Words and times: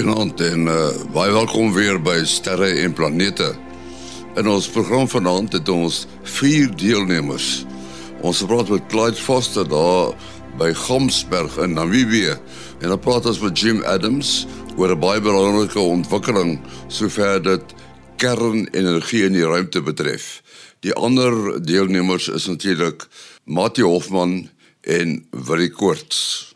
Goeienaand 0.00 0.40
en 0.40 0.62
uh, 0.64 0.76
baie 1.12 1.32
welkom 1.32 1.74
weer 1.76 1.98
by 2.00 2.22
Sterre 2.24 2.70
en 2.80 2.94
Planete. 2.96 3.50
In 4.40 4.46
ons 4.48 4.68
program 4.72 5.04
vanaand 5.12 5.52
het 5.52 5.68
ons 5.68 6.06
vier 6.38 6.70
deelnemers. 6.72 7.66
Ons 8.24 8.40
praat 8.48 8.72
met 8.72 8.86
Clyde 8.88 9.20
Foster 9.20 9.68
daar 9.68 10.14
by 10.56 10.70
Gomsberg 10.86 11.58
in 11.60 11.76
Namibië 11.76 12.32
en 12.32 12.94
dan 12.94 13.02
praat 13.04 13.28
ons 13.28 13.42
met 13.44 13.60
Jim 13.60 13.82
Adams 13.84 14.46
oor 14.78 14.96
'n 14.96 15.00
baie 15.04 15.20
belangrike 15.20 15.80
ontwikkeling 15.84 16.56
sover 16.88 17.42
dit 17.42 17.74
kernenergie 18.16 19.26
in 19.28 19.36
die 19.36 19.44
ruimte 19.44 19.82
betref. 19.82 20.40
Die 20.80 20.94
ander 20.94 21.60
deelnemers 21.60 22.28
is 22.28 22.46
natuurlik 22.46 23.04
Mati 23.44 23.82
Hofman 23.82 24.48
en 24.80 25.26
Willie 25.30 25.70
Koorts. 25.70 26.49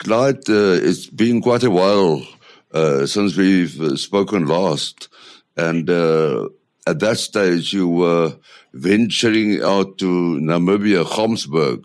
Clyde, 0.00 0.48
uh, 0.48 0.80
it's 0.80 1.08
been 1.08 1.42
quite 1.42 1.62
a 1.62 1.70
while 1.70 2.26
uh, 2.72 3.04
since 3.04 3.36
we've 3.36 3.78
uh, 3.78 3.96
spoken 3.96 4.46
last, 4.46 5.10
and 5.58 5.90
uh, 5.90 6.48
at 6.86 7.00
that 7.00 7.18
stage 7.18 7.74
you 7.74 7.86
were 7.86 8.34
venturing 8.72 9.62
out 9.62 9.98
to 9.98 10.38
Namibia, 10.40 11.04
Gamsberg. 11.04 11.84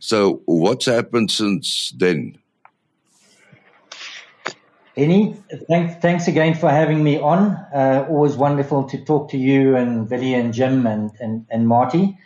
So, 0.00 0.42
what's 0.46 0.86
happened 0.86 1.30
since 1.30 1.92
then? 1.96 2.36
Henny, 4.96 5.36
thanks, 5.68 5.94
thanks 6.02 6.26
again 6.26 6.54
for 6.54 6.68
having 6.68 7.04
me 7.04 7.20
on. 7.20 7.52
Uh, 7.72 8.06
always 8.08 8.34
wonderful 8.34 8.82
to 8.88 9.04
talk 9.04 9.30
to 9.30 9.38
you 9.38 9.76
and 9.76 10.08
Billy 10.08 10.34
and 10.34 10.52
Jim 10.52 10.84
and, 10.84 11.12
and, 11.20 11.46
and 11.48 11.68
Marty. 11.68 12.18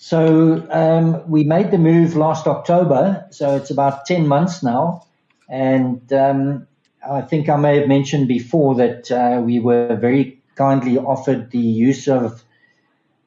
So 0.00 0.64
um, 0.70 1.28
we 1.28 1.42
made 1.42 1.72
the 1.72 1.78
move 1.78 2.14
last 2.14 2.46
October, 2.46 3.26
so 3.30 3.56
it's 3.56 3.70
about 3.70 4.06
10 4.06 4.28
months 4.28 4.62
now. 4.62 5.04
And 5.48 6.12
um, 6.12 6.68
I 7.06 7.22
think 7.22 7.48
I 7.48 7.56
may 7.56 7.80
have 7.80 7.88
mentioned 7.88 8.28
before 8.28 8.76
that 8.76 9.10
uh, 9.10 9.40
we 9.40 9.58
were 9.58 9.96
very 9.96 10.40
kindly 10.54 10.98
offered 10.98 11.50
the 11.50 11.58
use 11.58 12.06
of 12.06 12.44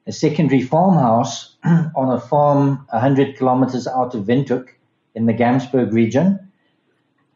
a 0.06 0.12
secondary 0.12 0.62
farmhouse 0.62 1.54
on 1.64 2.08
a 2.10 2.18
farm 2.18 2.86
100 2.88 3.36
kilometers 3.36 3.86
out 3.86 4.14
of 4.14 4.24
Windhoek 4.24 4.68
in 5.14 5.26
the 5.26 5.34
Gamsberg 5.34 5.92
region. 5.92 6.52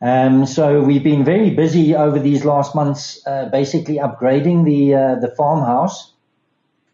Um, 0.00 0.46
so 0.46 0.80
we've 0.80 1.04
been 1.04 1.26
very 1.26 1.50
busy 1.50 1.94
over 1.94 2.18
these 2.18 2.46
last 2.46 2.74
months, 2.74 3.20
uh, 3.26 3.50
basically 3.50 3.96
upgrading 3.96 4.64
the 4.64 4.94
uh, 4.94 5.14
the 5.16 5.28
farmhouse. 5.36 6.12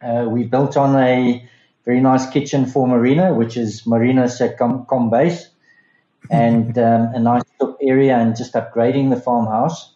Uh, 0.01 0.27
we 0.29 0.43
built 0.43 0.77
on 0.77 0.97
a 0.97 1.49
very 1.85 2.01
nice 2.01 2.29
kitchen 2.31 2.67
for 2.67 2.87
Marina, 2.87 3.35
which 3.35 3.57
is 3.57 3.87
Marina's 3.87 4.39
set 4.39 4.59
com, 4.59 4.87
com 4.87 5.11
base, 5.11 5.49
and 6.31 6.79
um, 6.79 7.15
a 7.15 7.19
nice 7.19 7.43
area 7.81 8.17
and 8.17 8.37
just 8.37 8.55
upgrading 8.55 9.11
the 9.11 9.21
farmhouse. 9.21 9.95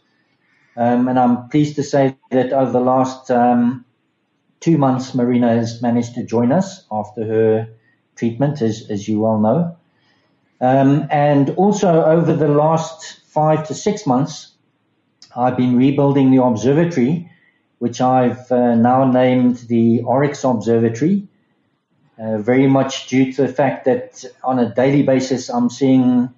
Um, 0.77 1.09
and 1.09 1.19
I'm 1.19 1.49
pleased 1.49 1.77
to 1.77 1.83
say 1.83 2.17
that 2.31 2.53
over 2.53 2.71
the 2.71 2.81
last 2.81 3.31
um, 3.31 3.85
two 4.61 4.77
months, 4.77 5.15
Marina 5.15 5.55
has 5.55 5.81
managed 5.81 6.15
to 6.15 6.25
join 6.25 6.53
us 6.53 6.85
after 6.91 7.25
her 7.25 7.69
treatment, 8.17 8.61
as, 8.61 8.91
as 8.91 9.09
you 9.09 9.21
well 9.21 9.39
know. 9.39 9.77
Um, 10.61 11.07
and 11.11 11.51
also 11.51 12.05
over 12.05 12.33
the 12.33 12.49
last 12.49 13.21
five 13.27 13.67
to 13.69 13.75
six 13.75 14.07
months, 14.07 14.53
I've 15.35 15.57
been 15.57 15.77
rebuilding 15.77 16.31
the 16.31 16.43
observatory, 16.43 17.31
which 17.79 18.01
I've 18.01 18.51
uh, 18.51 18.75
now 18.75 19.11
named 19.11 19.57
the 19.69 20.03
Oryx 20.03 20.45
Observatory 20.45 21.29
uh, 22.19 22.39
very 22.39 22.67
much 22.67 23.09
due 23.09 23.33
to 23.33 23.43
the 23.43 23.53
fact 23.53 23.85
that 23.85 24.25
on 24.43 24.59
a 24.59 24.75
daily 24.75 25.03
basis 25.03 25.49
I'm 25.49 25.71
seeing 25.71 26.31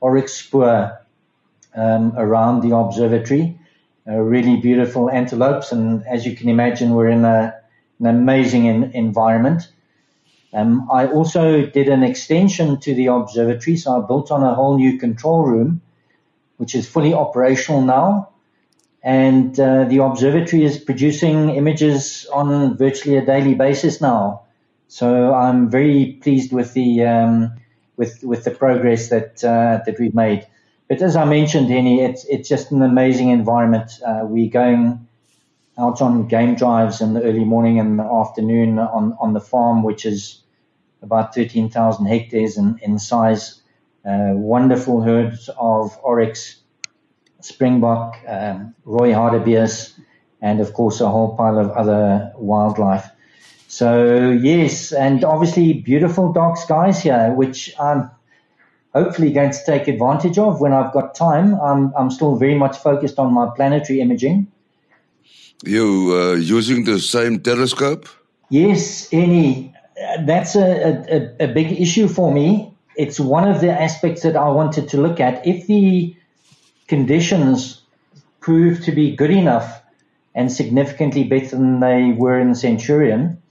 oryx 0.00 0.34
spoor 0.34 1.06
um, 1.74 2.14
around 2.16 2.62
the 2.62 2.76
observatory. 2.76 3.58
Uh, 4.08 4.18
really 4.18 4.56
beautiful 4.56 5.10
antelopes, 5.10 5.72
and 5.72 6.06
as 6.06 6.24
you 6.24 6.36
can 6.36 6.48
imagine, 6.48 6.94
we're 6.94 7.08
in 7.08 7.24
a, 7.24 7.52
an 7.98 8.06
amazing 8.06 8.66
in, 8.66 8.84
environment. 8.92 9.68
Um, 10.52 10.88
I 10.92 11.08
also 11.08 11.66
did 11.66 11.88
an 11.88 12.04
extension 12.04 12.78
to 12.80 12.94
the 12.94 13.06
observatory, 13.06 13.76
so 13.76 14.00
I 14.00 14.06
built 14.06 14.30
on 14.30 14.44
a 14.44 14.54
whole 14.54 14.78
new 14.78 14.96
control 14.98 15.44
room, 15.44 15.82
which 16.56 16.74
is 16.76 16.88
fully 16.88 17.14
operational 17.14 17.82
now. 17.82 18.30
And 19.02 19.58
uh, 19.58 19.84
the 19.84 19.98
observatory 19.98 20.64
is 20.64 20.78
producing 20.78 21.50
images 21.50 22.26
on 22.32 22.76
virtually 22.76 23.16
a 23.16 23.26
daily 23.26 23.54
basis 23.54 24.00
now. 24.00 24.45
So 24.88 25.34
I'm 25.34 25.70
very 25.70 26.18
pleased 26.22 26.52
with 26.52 26.74
the 26.74 27.04
um, 27.04 27.52
with 27.96 28.22
with 28.24 28.44
the 28.44 28.50
progress 28.52 29.10
that 29.10 29.44
uh, 29.44 29.80
that 29.86 29.96
we've 30.00 30.14
made. 30.14 30.46
But 30.88 31.02
as 31.02 31.16
I 31.16 31.24
mentioned, 31.24 31.68
Henny, 31.68 32.02
it's 32.02 32.24
it's 32.26 32.48
just 32.48 32.70
an 32.72 32.82
amazing 32.82 33.30
environment. 33.30 33.90
Uh, 34.06 34.20
we're 34.24 34.50
going 34.50 35.08
out 35.78 36.02
on 36.02 36.28
game 36.28 36.54
drives 36.56 37.00
in 37.00 37.14
the 37.14 37.22
early 37.22 37.44
morning 37.44 37.80
and 37.80 37.98
the 37.98 38.04
afternoon 38.04 38.78
on 38.78 39.16
on 39.20 39.34
the 39.34 39.40
farm, 39.40 39.82
which 39.82 40.06
is 40.06 40.42
about 41.02 41.34
13,000 41.34 42.06
hectares 42.06 42.56
in, 42.58 42.78
in 42.82 42.98
size. 42.98 43.62
Uh, 44.06 44.32
wonderful 44.34 45.02
herds 45.02 45.50
of 45.58 45.98
oryx, 46.02 46.60
springbok, 47.40 48.16
um, 48.28 48.74
rooi 48.86 49.12
hartebeest, 49.14 49.98
and 50.42 50.60
of 50.60 50.72
course 50.74 51.00
a 51.00 51.08
whole 51.10 51.36
pile 51.36 51.58
of 51.58 51.70
other 51.72 52.32
wildlife. 52.36 53.06
So 53.76 54.30
yes, 54.30 54.90
and 54.90 55.22
obviously 55.22 55.74
beautiful 55.74 56.32
dark 56.32 56.56
skies 56.56 57.02
here, 57.02 57.34
which 57.34 57.74
I'm 57.78 58.10
hopefully 58.94 59.30
going 59.34 59.50
to 59.50 59.64
take 59.66 59.86
advantage 59.86 60.38
of 60.38 60.62
when 60.62 60.72
I've 60.72 60.94
got 60.94 61.14
time. 61.14 61.60
I'm 61.60 61.92
I'm 61.94 62.10
still 62.10 62.36
very 62.36 62.54
much 62.54 62.78
focused 62.78 63.18
on 63.18 63.34
my 63.34 63.50
planetary 63.54 64.00
imaging. 64.00 64.50
You 65.62 65.86
uh, 66.14 66.32
using 66.36 66.84
the 66.84 66.98
same 66.98 67.40
telescope? 67.40 68.08
Yes, 68.48 69.10
Henny. 69.10 69.74
That's 70.24 70.56
a, 70.56 70.68
a, 71.16 71.44
a 71.44 71.48
big 71.52 71.78
issue 71.78 72.08
for 72.08 72.32
me. 72.32 72.72
It's 72.96 73.20
one 73.20 73.46
of 73.46 73.60
the 73.60 73.72
aspects 73.78 74.22
that 74.22 74.36
I 74.36 74.48
wanted 74.48 74.88
to 74.88 75.02
look 75.02 75.20
at. 75.20 75.46
If 75.46 75.66
the 75.66 76.16
conditions 76.88 77.82
prove 78.40 78.82
to 78.84 78.92
be 78.92 79.14
good 79.14 79.32
enough 79.42 79.82
and 80.34 80.50
significantly 80.50 81.24
better 81.24 81.56
than 81.56 81.80
they 81.80 82.12
were 82.16 82.40
in 82.40 82.48
the 82.52 82.54
Centurion, 82.68 83.42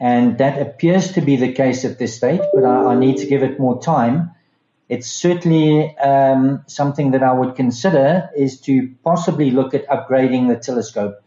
and 0.00 0.38
that 0.38 0.60
appears 0.60 1.12
to 1.12 1.20
be 1.20 1.36
the 1.36 1.52
case 1.52 1.84
at 1.84 1.98
this 1.98 2.16
stage, 2.16 2.40
but 2.52 2.64
I, 2.64 2.92
I 2.92 2.98
need 2.98 3.18
to 3.18 3.26
give 3.26 3.42
it 3.42 3.60
more 3.60 3.80
time. 3.80 4.30
It's 4.88 5.10
certainly 5.10 5.96
um, 5.98 6.62
something 6.66 7.12
that 7.12 7.22
I 7.22 7.32
would 7.32 7.56
consider 7.56 8.28
is 8.36 8.60
to 8.62 8.92
possibly 9.02 9.50
look 9.50 9.72
at 9.72 9.86
upgrading 9.88 10.48
the 10.48 10.56
telescope. 10.56 11.22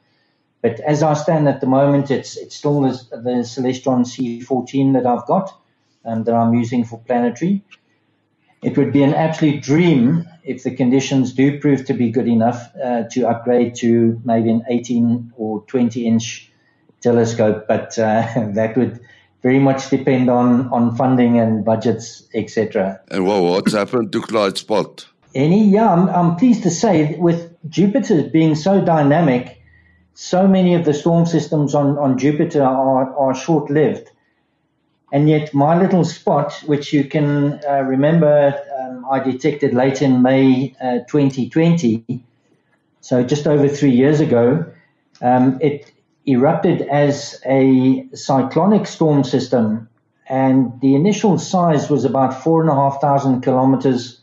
But 0.62 0.80
as 0.82 1.02
I 1.02 1.14
stand 1.14 1.48
at 1.48 1.62
the 1.62 1.68
moment, 1.68 2.12
it's 2.12 2.36
it's 2.36 2.56
still 2.56 2.82
the, 2.82 2.92
the 3.12 3.44
Celestron 3.44 4.06
C14 4.06 4.94
that 4.94 5.06
I've 5.06 5.26
got 5.26 5.58
and 6.04 6.20
um, 6.20 6.24
that 6.24 6.34
I'm 6.34 6.54
using 6.54 6.84
for 6.84 7.00
planetary. 7.00 7.64
It 8.64 8.78
would 8.78 8.92
be 8.92 9.04
an 9.04 9.14
absolute 9.14 9.62
dream 9.62 10.28
if 10.44 10.64
the 10.64 10.72
conditions 10.72 11.34
do 11.34 11.60
prove 11.60 11.86
to 11.86 11.94
be 11.94 12.10
good 12.10 12.28
enough 12.28 12.72
uh, 12.84 13.04
to 13.12 13.28
upgrade 13.28 13.76
to 13.76 14.20
maybe 14.24 14.50
an 14.50 14.64
18 14.68 15.34
or 15.38 15.62
20 15.64 16.08
inch 16.08 16.47
telescope, 17.02 17.66
but 17.68 17.98
uh, 18.00 18.28
that 18.54 18.76
would 18.78 19.00
very 19.44 19.60
much 19.60 19.90
depend 19.90 20.30
on, 20.30 20.68
on 20.70 20.96
funding 20.96 21.40
and 21.40 21.64
budgets, 21.64 22.24
etc. 22.34 23.00
And 23.10 23.26
well, 23.26 23.44
what's 23.44 23.74
happened 23.74 24.12
to 24.14 24.22
Clyde 24.22 24.58
Spot? 24.58 25.08
Henny, 25.36 25.70
yeah, 25.70 25.92
I'm, 25.92 26.10
I'm 26.10 26.36
pleased 26.36 26.64
to 26.64 26.72
say 26.72 27.16
with 27.18 27.56
Jupiter 27.70 28.24
being 28.24 28.56
so 28.56 28.84
dynamic, 28.84 29.62
so 30.16 30.48
many 30.48 30.74
of 30.74 30.84
the 30.86 30.94
storm 30.94 31.26
systems 31.26 31.76
on, 31.76 31.98
on 31.98 32.18
Jupiter 32.18 32.64
are, 32.64 33.16
are 33.16 33.36
short 33.36 33.70
lived. 33.70 34.10
And 35.12 35.30
yet, 35.30 35.54
my 35.54 35.80
little 35.80 36.04
spot, 36.04 36.54
which 36.66 36.92
you 36.92 37.06
can 37.06 37.62
uh, 37.66 37.82
remember, 37.84 38.60
um, 38.80 39.06
I 39.10 39.20
detected 39.20 39.74
late 39.74 40.02
in 40.02 40.22
May 40.22 40.76
uh, 40.82 41.00
2020, 41.08 42.24
so 43.00 43.24
just 43.24 43.48
over 43.48 43.70
three 43.70 43.92
years 43.92 44.20
ago, 44.20 44.66
um, 45.22 45.60
it 45.62 45.92
erupted 46.28 46.82
as 46.82 47.42
a 47.46 48.08
cyclonic 48.14 48.86
storm 48.86 49.24
system, 49.24 49.90
and 50.30 50.80
the 50.82 50.94
initial 50.94 51.40
size 51.40 51.90
was 51.90 52.04
about 52.04 52.44
four 52.44 52.62
and 52.62 52.70
a 52.70 52.76
half 52.76 53.00
thousand 53.00 53.42
kilometers 53.42 54.20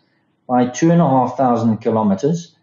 by 0.46 0.66
two 0.66 0.90
and 0.90 1.00
a 1.00 1.08
half 1.08 1.36
thousand 1.36 1.78
kilometers. 1.78 2.54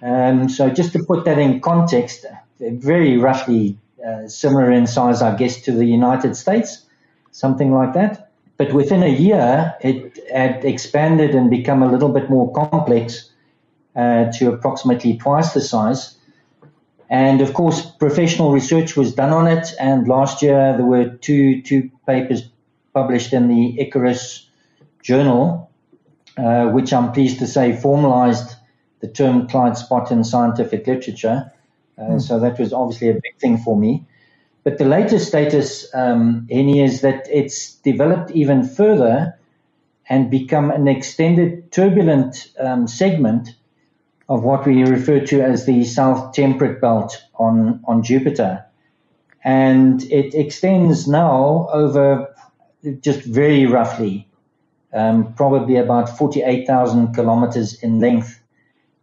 Um, 0.00 0.48
so, 0.48 0.70
just 0.70 0.92
to 0.94 1.04
put 1.04 1.26
that 1.26 1.38
in 1.38 1.60
context, 1.60 2.24
very 2.58 3.18
roughly 3.18 3.78
uh, 4.06 4.26
similar 4.28 4.70
in 4.70 4.86
size, 4.86 5.20
I 5.20 5.36
guess, 5.36 5.60
to 5.62 5.72
the 5.72 5.84
United 5.84 6.34
States, 6.36 6.86
something 7.32 7.72
like 7.72 7.92
that. 7.92 8.30
But 8.56 8.72
within 8.72 9.02
a 9.02 9.08
year, 9.08 9.74
it 9.80 10.18
had 10.32 10.64
expanded 10.64 11.34
and 11.34 11.50
become 11.50 11.82
a 11.82 11.90
little 11.90 12.10
bit 12.10 12.30
more 12.30 12.52
complex 12.52 13.30
uh, 13.96 14.30
to 14.38 14.52
approximately 14.52 15.18
twice 15.18 15.52
the 15.52 15.60
size. 15.60 16.16
And 17.14 17.40
of 17.42 17.54
course, 17.54 17.80
professional 17.80 18.50
research 18.50 18.96
was 18.96 19.14
done 19.14 19.30
on 19.30 19.46
it. 19.46 19.72
And 19.78 20.08
last 20.08 20.42
year, 20.42 20.74
there 20.76 20.84
were 20.84 21.10
two, 21.10 21.62
two 21.62 21.88
papers 22.08 22.42
published 22.92 23.32
in 23.32 23.46
the 23.46 23.78
Icarus 23.78 24.50
journal, 25.00 25.70
uh, 26.36 26.64
which 26.70 26.92
I'm 26.92 27.12
pleased 27.12 27.38
to 27.38 27.46
say 27.46 27.76
formalized 27.76 28.56
the 28.98 29.06
term 29.06 29.46
Clyde 29.46 29.78
spot 29.78 30.10
in 30.10 30.24
scientific 30.24 30.88
literature. 30.88 31.52
Uh, 31.96 32.02
mm. 32.02 32.20
So 32.20 32.40
that 32.40 32.58
was 32.58 32.72
obviously 32.72 33.10
a 33.10 33.14
big 33.14 33.38
thing 33.38 33.58
for 33.58 33.76
me. 33.78 34.04
But 34.64 34.78
the 34.78 34.84
latest 34.84 35.28
status, 35.28 35.86
um, 35.94 36.48
Henny, 36.50 36.82
is 36.82 37.02
that 37.02 37.28
it's 37.30 37.76
developed 37.76 38.32
even 38.32 38.66
further 38.66 39.38
and 40.08 40.32
become 40.32 40.72
an 40.72 40.88
extended 40.88 41.70
turbulent 41.70 42.48
um, 42.58 42.88
segment 42.88 43.54
of 44.28 44.42
what 44.42 44.66
we 44.66 44.82
refer 44.84 45.20
to 45.26 45.42
as 45.42 45.66
the 45.66 45.84
south 45.84 46.32
temperate 46.32 46.80
belt 46.80 47.22
on, 47.34 47.80
on 47.84 48.02
Jupiter. 48.02 48.64
And 49.42 50.02
it 50.04 50.34
extends 50.34 51.06
now 51.06 51.68
over 51.72 52.34
just 53.00 53.22
very 53.22 53.66
roughly, 53.66 54.26
um, 54.92 55.34
probably 55.34 55.76
about 55.76 56.16
48,000 56.16 57.14
kilometers 57.14 57.82
in 57.82 58.00
length. 58.00 58.40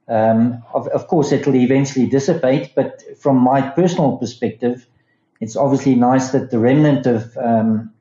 Um, 0.08 0.64
of, 0.74 0.88
of, 0.88 1.08
course, 1.08 1.32
it'll 1.32 1.56
eventually 1.56 2.08
dissipate, 2.08 2.74
but 2.76 3.04
from 3.20 3.38
my 3.38 3.62
personal 3.62 4.18
perspective, 4.18 4.86
it's 5.40 5.56
obviously 5.56 5.96
nice 5.96 6.32
that 6.32 6.52
the 6.52 6.60
remnant 6.60 7.06
of 7.06 7.38
um, 7.38 7.94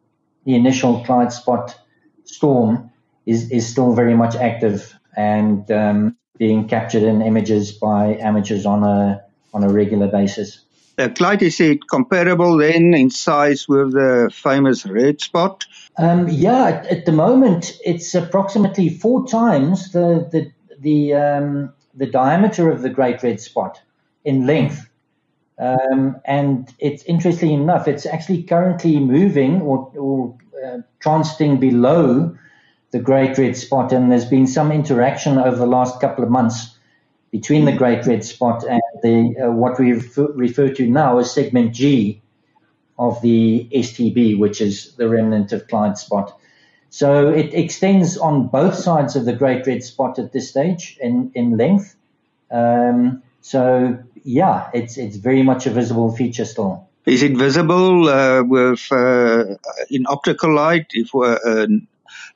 the 0.44 0.54
initial 0.54 1.04
Clyde 1.04 1.32
spot 1.32 1.78
storm 2.24 2.90
is, 3.26 3.50
is 3.50 3.68
still 3.68 3.94
very 3.94 4.14
much 4.14 4.34
active 4.34 4.94
and 5.16 5.70
um, 5.70 6.16
being 6.40 6.66
captured 6.66 7.02
in 7.02 7.20
images 7.20 7.70
by 7.70 8.16
amateurs 8.16 8.64
on 8.64 8.82
a 8.82 9.22
on 9.52 9.62
a 9.62 9.68
regular 9.68 10.08
basis. 10.08 10.64
Uh, 10.98 11.08
Clyde, 11.08 11.42
is 11.42 11.60
it 11.60 11.86
comparable 11.86 12.56
then 12.56 12.94
in 12.94 13.10
size 13.10 13.68
with 13.68 13.92
the 13.92 14.30
famous 14.32 14.86
red 14.86 15.20
spot? 15.20 15.64
Um, 15.98 16.28
yeah, 16.28 16.64
at, 16.64 16.86
at, 16.86 17.04
the 17.04 17.12
moment 17.12 17.78
it's 17.84 18.14
approximately 18.14 18.88
four 18.88 19.26
times 19.26 19.92
the 19.92 20.28
the 20.32 20.50
the, 20.80 21.14
um, 21.14 21.72
the 21.94 22.06
diameter 22.06 22.70
of 22.70 22.80
the 22.80 22.88
great 22.88 23.22
red 23.22 23.38
spot 23.38 23.80
in 24.24 24.46
length. 24.46 24.88
Um, 25.58 26.16
and 26.24 26.72
it's 26.78 27.02
interesting 27.02 27.50
enough, 27.50 27.86
it's 27.86 28.06
actually 28.06 28.44
currently 28.44 28.98
moving 28.98 29.60
or, 29.60 29.92
or 29.94 30.38
uh, 30.64 30.78
transiting 31.04 31.60
below 31.60 32.34
the 32.90 32.98
great 32.98 33.38
red 33.38 33.56
spot, 33.56 33.92
and 33.92 34.10
there's 34.10 34.24
been 34.24 34.46
some 34.46 34.72
interaction 34.72 35.38
over 35.38 35.56
the 35.56 35.66
last 35.66 36.00
couple 36.00 36.24
of 36.24 36.30
months 36.30 36.76
between 37.30 37.64
the 37.64 37.72
great 37.72 38.04
red 38.06 38.24
spot 38.24 38.64
and 38.64 38.82
the 39.02 39.46
uh, 39.46 39.50
what 39.50 39.78
we 39.78 39.92
refer, 39.92 40.26
refer, 40.32 40.68
to 40.68 40.86
now 40.86 41.18
as 41.18 41.32
segment 41.32 41.72
G 41.72 42.20
of 42.98 43.20
the 43.22 43.68
STB, 43.72 44.38
which 44.38 44.60
is 44.60 44.94
the 44.96 45.08
remnant 45.08 45.52
of 45.52 45.66
Clyde 45.68 45.96
spot. 45.96 46.38
So 46.90 47.28
it 47.28 47.54
extends 47.54 48.18
on 48.18 48.48
both 48.48 48.74
sides 48.74 49.14
of 49.14 49.24
the 49.24 49.32
great 49.32 49.66
red 49.66 49.84
spot 49.84 50.18
at 50.18 50.32
this 50.32 50.50
stage 50.50 50.98
in, 51.00 51.30
in 51.34 51.56
length. 51.56 51.94
Um, 52.50 53.22
so 53.40 53.96
yeah, 54.24 54.68
it's 54.74 54.98
it's 54.98 55.16
very 55.16 55.42
much 55.42 55.66
a 55.66 55.70
visible 55.70 56.14
feature 56.14 56.44
still. 56.44 56.88
Is 57.06 57.22
it 57.22 57.36
visible 57.36 58.08
uh, 58.08 58.42
with 58.42 58.86
uh, 58.90 59.44
in 59.88 60.06
optical 60.06 60.54
light? 60.54 60.86
If 60.90 61.14
uh, 61.14 61.66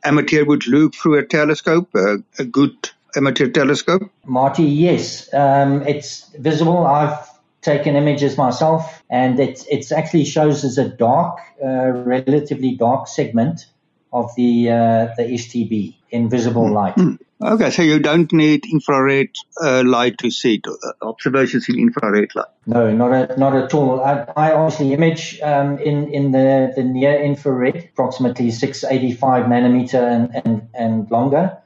amateur 0.04 0.44
would 0.44 0.66
look 0.66 0.94
through 0.94 1.18
a 1.18 1.24
telescope, 1.24 1.88
uh, 1.94 2.18
a 2.38 2.44
good 2.44 2.90
amateur 3.16 3.48
telescope? 3.48 4.10
Marty, 4.24 4.64
yes, 4.64 5.32
um, 5.32 5.82
it's 5.82 6.28
visible. 6.38 6.86
I've 6.86 7.18
taken 7.62 7.96
images 7.96 8.36
myself, 8.36 9.02
and 9.10 9.40
it 9.40 9.64
it 9.70 9.90
actually 9.92 10.24
shows 10.24 10.64
as 10.64 10.78
a 10.78 10.88
dark, 10.88 11.38
uh, 11.62 11.90
relatively 11.90 12.76
dark 12.76 13.08
segment 13.08 13.66
of 14.12 14.34
the 14.36 14.70
uh, 14.70 15.08
the 15.16 15.24
STB 15.24 15.94
in 16.10 16.28
visible 16.30 16.68
hmm. 16.68 16.74
light. 16.74 16.96
Mm. 16.96 17.18
Okay, 17.44 17.70
so 17.70 17.82
you 17.82 17.98
don't 17.98 18.32
need 18.32 18.64
infrared 18.64 19.28
uh, 19.62 19.82
light 19.84 20.16
to 20.18 20.30
see 20.30 20.54
it, 20.54 20.66
uh, 20.66 21.06
observations 21.06 21.68
in 21.68 21.78
infrared 21.78 22.34
light. 22.34 22.46
No, 22.64 22.90
not 22.90 23.12
a, 23.12 23.38
not 23.38 23.54
at 23.54 23.74
all. 23.74 24.00
I, 24.00 24.26
I 24.34 24.52
obviously 24.52 24.94
image 24.94 25.40
um, 25.42 25.78
in 25.78 26.08
in 26.10 26.32
the, 26.32 26.72
the 26.74 26.82
near 26.82 27.20
infrared, 27.20 27.90
approximately 27.92 28.50
685 28.50 29.44
nanometer 29.44 30.02
and 30.02 30.40
and, 30.42 30.68
and 30.72 31.10
longer, 31.10 31.58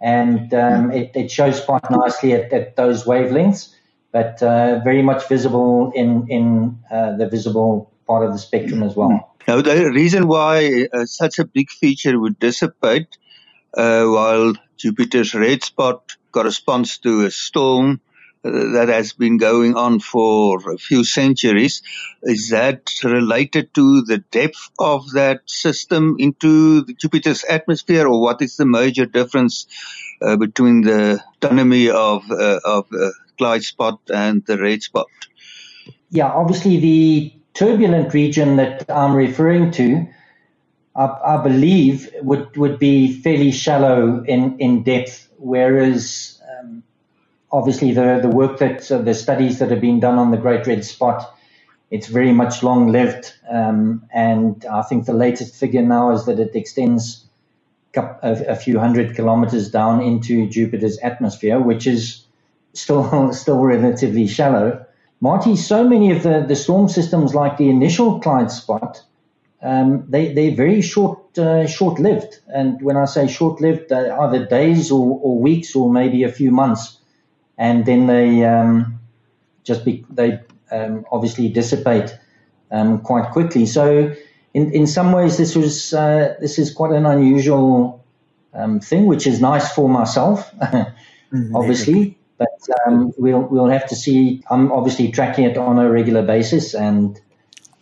and 0.00 0.54
um, 0.54 0.92
it, 0.92 1.10
it 1.16 1.28
shows 1.32 1.60
quite 1.60 1.90
nicely 1.90 2.32
at, 2.32 2.52
at 2.52 2.76
those 2.76 3.02
wavelengths, 3.04 3.74
but 4.12 4.40
uh, 4.44 4.78
very 4.84 5.02
much 5.02 5.28
visible 5.28 5.90
in 5.92 6.28
in 6.28 6.78
uh, 6.88 7.16
the 7.16 7.28
visible 7.28 7.92
part 8.06 8.24
of 8.24 8.32
the 8.32 8.38
spectrum 8.38 8.84
as 8.84 8.94
well. 8.94 9.34
Now, 9.48 9.60
the 9.60 9.90
reason 9.90 10.28
why 10.28 10.86
uh, 10.92 11.04
such 11.04 11.40
a 11.40 11.44
big 11.44 11.70
feature 11.70 12.16
would 12.16 12.38
dissipate 12.38 13.18
uh, 13.76 14.04
while 14.04 14.54
Jupiter's 14.76 15.34
red 15.34 15.62
spot 15.62 16.16
corresponds 16.32 16.98
to 16.98 17.24
a 17.26 17.30
storm 17.30 18.00
uh, 18.44 18.50
that 18.72 18.88
has 18.88 19.12
been 19.12 19.38
going 19.38 19.74
on 19.76 20.00
for 20.00 20.70
a 20.70 20.78
few 20.78 21.04
centuries. 21.04 21.82
Is 22.22 22.50
that 22.50 22.90
related 23.02 23.74
to 23.74 24.02
the 24.02 24.18
depth 24.18 24.70
of 24.78 25.10
that 25.12 25.40
system 25.46 26.16
into 26.18 26.84
Jupiter's 26.84 27.44
atmosphere, 27.44 28.06
or 28.06 28.20
what 28.20 28.42
is 28.42 28.56
the 28.56 28.66
major 28.66 29.06
difference 29.06 29.66
uh, 30.22 30.36
between 30.36 30.82
the 30.82 31.20
autonomy 31.36 31.90
of 31.90 32.30
uh, 32.30 32.60
of 32.64 32.88
the 32.90 33.12
Clyde 33.38 33.64
spot 33.64 34.00
and 34.12 34.44
the 34.46 34.58
red 34.58 34.82
spot? 34.82 35.06
Yeah, 36.10 36.28
obviously 36.28 36.78
the 36.78 37.32
turbulent 37.54 38.14
region 38.14 38.56
that 38.56 38.90
I'm 38.90 39.14
referring 39.14 39.70
to 39.72 40.06
I, 40.96 41.04
I, 41.34 41.42
believe 41.42 42.10
would 42.22 42.56
would 42.56 42.78
be 42.78 43.20
fairly 43.20 43.52
shallow 43.52 44.24
in 44.24 44.58
in 44.58 44.82
depth, 44.82 45.28
whereas 45.38 46.40
um, 46.60 46.82
obviously 47.52 47.92
the 47.92 48.20
the 48.22 48.28
work 48.28 48.58
that 48.58 48.90
uh, 48.90 48.98
the 48.98 49.14
studies 49.14 49.58
that 49.58 49.70
have 49.70 49.80
been 49.80 50.00
done 50.00 50.18
on 50.18 50.30
the 50.30 50.38
Great 50.38 50.66
Red 50.66 50.84
Spot, 50.84 51.36
it's 51.90 52.06
very 52.06 52.32
much 52.32 52.62
long 52.62 52.88
lived, 52.92 53.34
um, 53.50 54.04
and 54.12 54.64
I 54.66 54.82
think 54.82 55.06
the 55.06 55.12
latest 55.12 55.56
figure 55.56 55.82
now 55.82 56.12
is 56.12 56.24
that 56.26 56.40
it 56.40 56.56
extends 56.56 57.26
a, 58.22 58.56
few 58.56 58.78
hundred 58.78 59.14
kilometers 59.14 59.70
down 59.70 60.02
into 60.02 60.48
Jupiter's 60.48 60.98
atmosphere, 60.98 61.60
which 61.60 61.86
is 61.86 62.24
still 62.74 63.32
still 63.32 63.58
relatively 63.58 64.26
shallow. 64.26 64.84
Marty, 65.20 65.56
so 65.56 65.82
many 65.88 66.10
of 66.12 66.22
the, 66.22 66.44
the 66.46 66.56
storm 66.56 66.88
systems, 66.88 67.34
like 67.34 67.56
the 67.56 67.70
initial 67.70 68.20
Clyde 68.20 68.50
spot, 68.50 69.02
um, 69.62 70.04
they 70.08 70.32
they're 70.32 70.54
very 70.54 70.82
short 70.82 71.38
uh, 71.38 71.66
short 71.66 71.98
lived. 71.98 72.38
And 72.48 72.80
when 72.82 72.96
I 72.96 73.06
say 73.06 73.28
short 73.28 73.60
lived, 73.60 73.92
uh, 73.92 74.16
either 74.20 74.46
days 74.46 74.90
or, 74.90 75.18
or, 75.22 75.38
weeks 75.38 75.74
or 75.74 75.90
maybe 75.90 76.24
a 76.24 76.32
few 76.32 76.50
months, 76.50 76.98
and 77.56 77.84
then 77.84 78.06
they 78.06 78.44
um, 78.44 79.00
just 79.64 79.84
be, 79.84 80.04
they 80.10 80.40
um, 80.70 81.04
obviously 81.10 81.48
dissipate 81.48 82.16
um, 82.70 83.00
quite 83.00 83.30
quickly. 83.32 83.66
So 83.66 84.14
in 84.52 84.72
in 84.72 84.86
some 84.86 85.12
ways, 85.12 85.36
this 85.36 85.56
was 85.56 85.92
uh, 85.94 86.36
this 86.40 86.58
is 86.58 86.72
quite 86.72 86.92
an 86.92 87.06
unusual 87.06 88.04
um, 88.52 88.80
thing, 88.80 89.06
which 89.06 89.26
is 89.26 89.40
nice 89.40 89.72
for 89.72 89.88
myself, 89.88 90.50
mm-hmm. 90.60 91.56
obviously. 91.56 92.18
But 92.38 92.60
um, 92.86 93.14
we'll 93.16 93.40
we'll 93.40 93.70
have 93.70 93.88
to 93.88 93.96
see. 93.96 94.42
I'm 94.50 94.70
obviously 94.70 95.10
tracking 95.10 95.46
it 95.46 95.56
on 95.56 95.78
a 95.78 95.90
regular 95.90 96.22
basis 96.22 96.74
and 96.74 97.18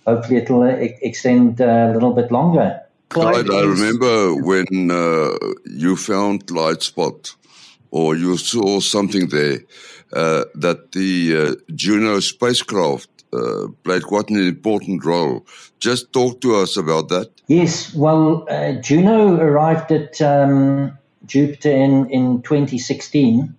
hopefully 0.06 0.38
it'll 0.38 0.62
uh, 0.62 0.76
extend 1.02 1.60
uh, 1.60 1.90
a 1.90 1.92
little 1.92 2.12
bit 2.12 2.30
longer. 2.30 2.80
Clyde, 3.08 3.50
I 3.50 3.62
remember 3.62 4.34
when 4.34 4.90
uh, 4.90 5.36
you 5.66 5.96
found 5.96 6.46
Clyde 6.46 6.82
Spot 6.82 7.34
or 7.90 8.16
you 8.16 8.36
saw 8.36 8.80
something 8.80 9.28
there 9.28 9.60
uh, 10.12 10.44
that 10.54 10.92
the 10.92 11.36
uh, 11.36 11.72
Juno 11.74 12.18
spacecraft 12.20 13.08
uh, 13.32 13.68
played 13.84 14.02
quite 14.02 14.30
an 14.30 14.38
important 14.38 15.04
role. 15.04 15.46
Just 15.78 16.12
talk 16.12 16.40
to 16.40 16.56
us 16.56 16.76
about 16.76 17.08
that. 17.10 17.30
Yes, 17.46 17.94
well, 17.94 18.46
Juno 18.80 19.36
arrived 19.40 19.92
at 19.92 20.20
um, 20.20 20.98
Jupiter 21.26 21.70
in, 21.70 22.10
in 22.10 22.42
2016 22.42 23.54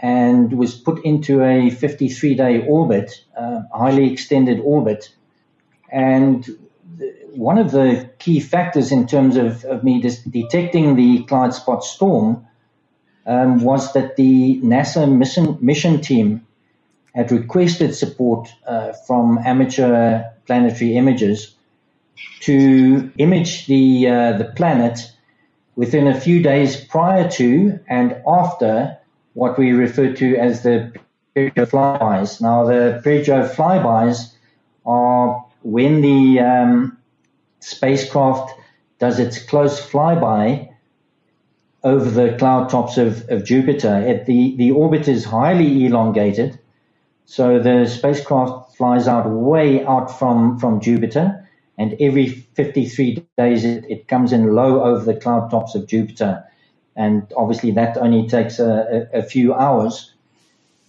and 0.00 0.52
was 0.52 0.74
put 0.74 1.04
into 1.04 1.42
a 1.42 1.70
53 1.70 2.34
day 2.34 2.66
orbit, 2.66 3.24
highly 3.72 4.12
extended 4.12 4.60
orbit 4.60 5.10
and 5.90 6.48
one 7.32 7.58
of 7.58 7.70
the 7.70 8.10
key 8.18 8.40
factors 8.40 8.92
in 8.92 9.06
terms 9.06 9.36
of, 9.36 9.64
of 9.64 9.84
me 9.84 10.00
detecting 10.30 10.96
the 10.96 11.22
Clyde 11.24 11.54
spot 11.54 11.84
storm 11.84 12.46
um, 13.26 13.60
was 13.62 13.92
that 13.92 14.16
the 14.16 14.60
NASA 14.62 15.10
mission, 15.10 15.58
mission 15.60 16.00
team 16.00 16.46
had 17.14 17.32
requested 17.32 17.94
support 17.94 18.48
uh, 18.66 18.92
from 19.06 19.38
amateur 19.38 20.24
planetary 20.46 20.92
imagers 20.92 21.52
to 22.40 23.10
image 23.18 23.66
the 23.66 24.08
uh, 24.08 24.38
the 24.38 24.44
planet 24.44 25.12
within 25.74 26.06
a 26.06 26.18
few 26.18 26.42
days 26.42 26.76
prior 26.76 27.28
to 27.30 27.78
and 27.88 28.22
after 28.26 28.96
what 29.34 29.58
we 29.58 29.72
refer 29.72 30.12
to 30.12 30.36
as 30.36 30.62
the 30.62 30.92
perijove 31.34 31.70
flybys. 31.70 32.40
Now, 32.40 32.64
the 32.64 33.02
perijove 33.04 33.54
flybys 33.54 34.32
are 34.86 35.45
when 35.66 36.00
the 36.00 36.38
um, 36.38 36.96
spacecraft 37.58 38.52
does 39.00 39.18
its 39.18 39.42
close 39.42 39.80
flyby 39.80 40.72
over 41.82 42.08
the 42.08 42.36
cloud 42.38 42.68
tops 42.68 42.98
of, 42.98 43.28
of 43.30 43.44
Jupiter. 43.44 43.96
It, 43.96 44.26
the, 44.26 44.54
the 44.56 44.70
orbit 44.70 45.08
is 45.08 45.24
highly 45.24 45.84
elongated, 45.84 46.58
so 47.24 47.58
the 47.58 47.86
spacecraft 47.86 48.76
flies 48.76 49.08
out 49.08 49.28
way 49.28 49.84
out 49.84 50.06
from, 50.16 50.56
from 50.60 50.80
Jupiter, 50.80 51.48
and 51.76 51.96
every 52.00 52.28
53 52.28 53.26
days 53.36 53.64
it, 53.64 53.84
it 53.88 54.06
comes 54.06 54.32
in 54.32 54.54
low 54.54 54.84
over 54.84 55.04
the 55.04 55.18
cloud 55.18 55.50
tops 55.50 55.74
of 55.74 55.88
Jupiter. 55.88 56.44
And 56.94 57.30
obviously, 57.36 57.72
that 57.72 57.96
only 57.96 58.28
takes 58.28 58.60
a, 58.60 59.08
a, 59.12 59.18
a 59.18 59.22
few 59.24 59.52
hours. 59.52 60.14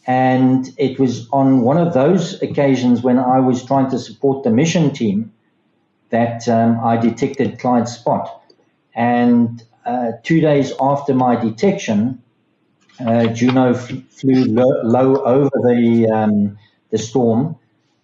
And 0.08 0.74
it 0.78 1.00
was 1.00 1.28
on 1.32 1.62
one 1.62 1.78
of 1.78 1.94
those 1.94 2.42
occasions 2.42 3.02
when 3.04 3.20
I 3.20 3.40
was 3.42 3.64
trying 3.66 3.90
to 3.92 4.00
support 4.00 4.44
the 4.44 4.50
mission 4.52 4.92
team 4.94 5.34
that 6.10 6.48
um, 6.50 6.80
I 6.84 6.98
detected 6.98 7.60
Clyde's 7.60 7.94
spot. 7.94 8.42
And 8.96 9.64
uh, 9.86 10.14
two 10.24 10.42
days 10.42 10.74
after 10.82 11.14
my 11.14 11.36
detection, 11.36 12.22
uh, 13.06 13.28
Juno 13.28 13.74
f- 13.74 13.92
flew 14.10 14.46
lo- 14.46 14.82
low 14.84 15.18
over 15.24 15.52
the 15.64 16.10
um, 16.14 16.58
the 16.90 16.98
storm, 16.98 17.58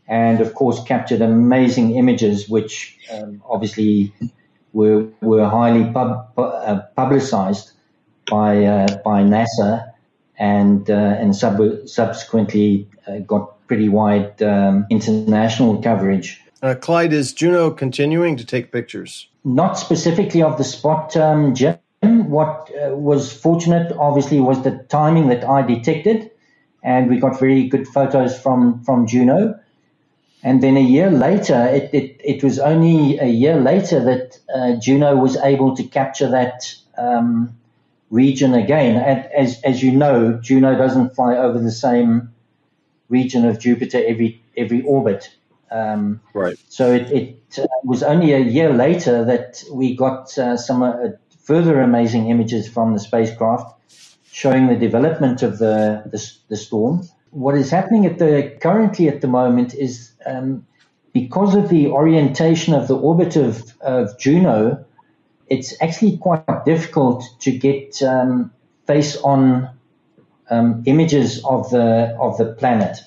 and 0.07 0.41
of 0.41 0.53
course 0.55 0.83
captured 0.83 1.21
amazing 1.21 1.95
images, 1.95 2.49
which 2.49 2.97
um, 3.13 3.41
obviously 3.49 4.13
were 4.73 5.07
were 5.21 5.47
highly 5.47 5.91
pub- 5.91 6.27
uh, 6.37 6.81
publicized 6.95 7.71
by 8.29 8.65
uh, 8.65 8.97
by 9.03 9.23
NASA, 9.23 9.92
and 10.37 10.89
uh, 10.89 10.93
and 10.93 11.35
sub- 11.35 11.87
subsequently 11.87 12.87
uh, 13.07 13.19
got 13.19 13.67
pretty 13.67 13.89
wide 13.89 14.41
um, 14.41 14.85
international 14.89 15.81
coverage. 15.81 16.41
Uh, 16.61 16.75
Clyde, 16.75 17.13
is 17.13 17.33
Juno 17.33 17.71
continuing 17.71 18.37
to 18.37 18.45
take 18.45 18.71
pictures? 18.71 19.27
Not 19.43 19.77
specifically 19.77 20.41
of 20.41 20.57
the 20.57 20.63
spot, 20.63 21.15
um, 21.17 21.53
Jim. 21.53 21.77
What 22.01 22.69
uh, 22.75 22.95
was 22.95 23.31
fortunate, 23.31 23.95
obviously, 23.97 24.39
was 24.39 24.63
the 24.63 24.71
timing 24.89 25.29
that 25.29 25.43
I 25.43 25.61
detected, 25.61 26.31
and 26.83 27.09
we 27.09 27.19
got 27.19 27.39
very 27.39 27.67
good 27.67 27.87
photos 27.87 28.37
from 28.37 28.83
from 28.83 29.07
Juno. 29.07 29.59
And 30.45 30.61
then 30.61 30.75
a 30.75 30.81
year 30.81 31.09
later, 31.09 31.65
it, 31.67 31.89
it, 31.93 32.19
it 32.21 32.43
was 32.43 32.59
only 32.59 33.17
a 33.17 33.27
year 33.27 33.55
later 33.55 34.03
that 34.03 34.39
uh, 34.53 34.75
Juno 34.75 35.15
was 35.15 35.37
able 35.37 35.73
to 35.77 35.83
capture 35.83 36.29
that 36.29 36.75
um, 36.97 37.55
region 38.13 38.53
again. 38.53 38.95
And 38.95 39.25
as, 39.33 39.59
as 39.63 39.81
you 39.81 39.91
know, 39.91 40.33
Juno 40.33 40.77
doesn't 40.77 41.15
fly 41.15 41.35
over 41.35 41.59
the 41.59 41.71
same 41.71 42.31
region 43.09 43.43
of 43.45 43.59
Jupiter 43.59 44.01
every 44.05 44.41
every 44.55 44.83
orbit. 44.83 45.31
Um, 45.71 46.21
right. 46.35 46.55
So 46.69 46.93
it, 46.93 47.11
it 47.11 47.59
uh, 47.59 47.65
was 47.83 48.03
only 48.03 48.33
a 48.33 48.39
year 48.39 48.71
later 48.71 49.25
that 49.25 49.63
we 49.71 49.95
got 49.95 50.37
uh, 50.37 50.55
some 50.55 50.83
uh, 50.83 50.93
further 51.39 51.81
amazing 51.81 52.29
images 52.29 52.69
from 52.69 52.93
the 52.93 52.99
spacecraft 52.99 53.73
showing 54.31 54.67
the 54.67 54.75
development 54.75 55.41
of 55.41 55.57
the, 55.57 56.03
the, 56.05 56.31
the 56.49 56.55
storm. 56.55 57.07
What 57.31 57.55
is 57.55 57.71
happening 57.71 58.05
at 58.05 58.19
the 58.19 58.55
currently 58.61 59.07
at 59.09 59.21
the 59.21 59.27
moment 59.27 59.73
is 59.73 60.11
um, 60.27 60.67
because 61.13 61.55
of 61.55 61.69
the 61.69 61.87
orientation 61.87 62.75
of 62.75 62.87
the 62.87 62.95
orbit 62.95 63.35
of, 63.35 63.73
of 63.81 64.19
Juno, 64.19 64.85
it's 65.47 65.73
actually 65.81 66.17
quite 66.17 66.65
difficult 66.65 67.23
to 67.41 67.51
get 67.51 68.01
um, 68.01 68.51
face 68.87 69.17
on 69.17 69.69
um, 70.49 70.83
images 70.85 71.43
of 71.45 71.69
the 71.69 72.15
of 72.19 72.37
the 72.37 72.53
planet. 72.53 72.97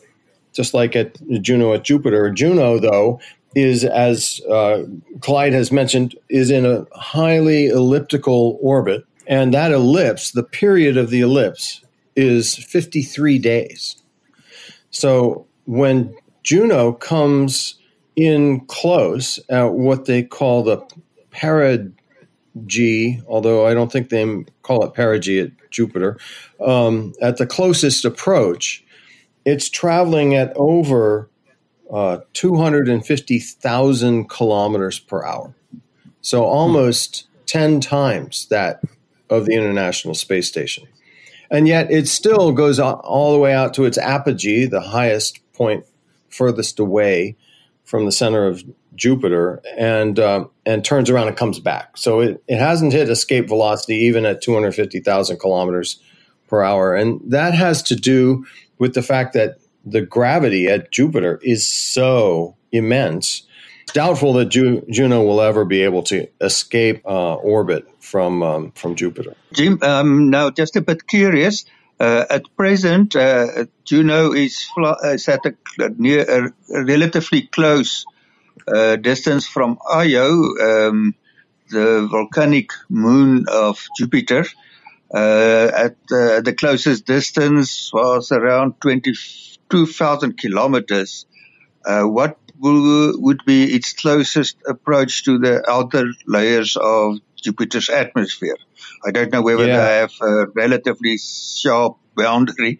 just 0.52 0.74
like 0.74 0.94
at 0.94 1.16
Juno 1.40 1.72
at 1.72 1.84
Jupiter. 1.84 2.30
Juno, 2.30 2.78
though, 2.78 3.20
is 3.54 3.84
as 3.84 4.40
uh, 4.50 4.82
Clyde 5.20 5.52
has 5.52 5.72
mentioned, 5.72 6.16
is 6.28 6.50
in 6.50 6.66
a 6.66 6.86
highly 6.92 7.68
elliptical 7.68 8.58
orbit, 8.60 9.06
and 9.26 9.54
that 9.54 9.72
ellipse, 9.72 10.32
the 10.32 10.42
period 10.42 10.96
of 10.96 11.10
the 11.10 11.20
ellipse, 11.20 11.82
is 12.16 12.56
53 12.56 13.38
days. 13.38 13.96
So 14.90 15.46
when 15.64 16.14
Juno 16.42 16.92
comes 16.92 17.76
in 18.16 18.60
close 18.66 19.40
at 19.48 19.72
what 19.72 20.04
they 20.04 20.22
call 20.22 20.62
the 20.62 20.78
perigee, 21.32 23.22
although 23.26 23.66
I 23.66 23.74
don't 23.74 23.90
think 23.90 24.08
they 24.08 24.44
call 24.62 24.84
it 24.84 24.94
perigee 24.94 25.44
at 25.44 25.70
Jupiter, 25.70 26.18
um, 26.60 27.12
at 27.20 27.36
the 27.38 27.46
closest 27.46 28.04
approach, 28.04 28.84
it's 29.44 29.68
traveling 29.68 30.34
at 30.34 30.52
over 30.56 31.28
uh, 31.92 32.18
250,000 32.32 34.28
kilometers 34.28 34.98
per 34.98 35.24
hour. 35.24 35.54
So 36.20 36.44
almost 36.44 37.26
10 37.46 37.80
times 37.80 38.46
that 38.48 38.80
of 39.28 39.46
the 39.46 39.52
International 39.52 40.14
Space 40.14 40.48
Station. 40.48 40.86
And 41.50 41.68
yet 41.68 41.90
it 41.90 42.08
still 42.08 42.52
goes 42.52 42.78
all 42.80 43.32
the 43.32 43.38
way 43.38 43.52
out 43.52 43.74
to 43.74 43.84
its 43.84 43.98
apogee, 43.98 44.64
the 44.66 44.80
highest 44.80 45.40
point 45.52 45.84
furthest 46.28 46.78
away 46.80 47.36
from 47.84 48.06
the 48.06 48.12
center 48.12 48.46
of 48.46 48.62
Jupiter, 48.94 49.60
and 49.76 50.18
uh, 50.18 50.46
and 50.64 50.84
turns 50.84 51.10
around 51.10 51.28
and 51.28 51.36
comes 51.36 51.58
back. 51.58 51.96
So 51.96 52.20
it, 52.20 52.42
it 52.48 52.58
hasn't 52.58 52.92
hit 52.92 53.08
escape 53.08 53.48
velocity 53.48 53.96
even 53.96 54.24
at 54.24 54.40
250,000 54.40 55.38
kilometers 55.38 56.00
per 56.48 56.62
hour. 56.62 56.94
And 56.94 57.20
that 57.30 57.54
has 57.54 57.82
to 57.84 57.96
do 57.96 58.46
with 58.78 58.94
the 58.94 59.02
fact 59.02 59.32
that 59.34 59.58
the 59.84 60.00
gravity 60.00 60.66
at 60.66 60.90
Jupiter 60.90 61.40
is 61.42 61.68
so 61.68 62.56
immense. 62.72 63.46
Doubtful 63.92 64.32
that 64.34 64.46
Ju- 64.46 64.84
Juno 64.90 65.22
will 65.22 65.40
ever 65.40 65.64
be 65.64 65.82
able 65.82 66.02
to 66.04 66.26
escape 66.40 67.02
uh, 67.06 67.34
orbit 67.34 67.86
from 68.00 68.42
um, 68.42 68.72
from 68.72 68.94
Jupiter. 68.94 69.34
Jim, 69.52 69.78
um, 69.82 70.30
now 70.30 70.50
just 70.50 70.74
a 70.76 70.80
bit 70.80 71.06
curious. 71.06 71.64
Uh, 72.04 72.26
at 72.28 72.44
present, 72.54 73.16
uh, 73.16 73.64
Juno 73.86 74.32
is, 74.32 74.62
fl- 74.74 75.00
is 75.04 75.26
at 75.26 75.46
a, 75.46 75.54
near 75.96 76.22
a, 76.28 76.84
relatively 76.84 77.46
close 77.46 78.04
uh, 78.68 78.96
distance 78.96 79.46
from 79.46 79.78
Io, 79.90 80.28
um, 80.60 81.14
the 81.70 82.06
volcanic 82.10 82.72
moon 82.90 83.46
of 83.48 83.82
Jupiter. 83.96 84.44
Uh, 85.14 85.70
at 85.74 85.96
uh, 86.12 86.42
the 86.42 86.54
closest 86.58 87.06
distance 87.06 87.90
was 87.90 88.32
around 88.32 88.74
22,000 88.82 90.36
kilometers. 90.36 91.24
Uh, 91.86 92.02
what 92.02 92.36
will, 92.58 93.18
would 93.18 93.40
be 93.46 93.64
its 93.64 93.94
closest 93.94 94.58
approach 94.68 95.24
to 95.24 95.38
the 95.38 95.64
outer 95.70 96.04
layers 96.26 96.76
of 96.76 97.16
Jupiter's 97.42 97.88
atmosphere? 97.88 98.58
I 99.06 99.10
don't 99.10 99.32
know 99.32 99.42
whether 99.42 99.66
yeah. 99.66 99.76
they 99.76 99.96
have 99.98 100.12
a 100.22 100.46
relatively 100.54 101.18
sharp 101.18 101.96
boundary, 102.16 102.78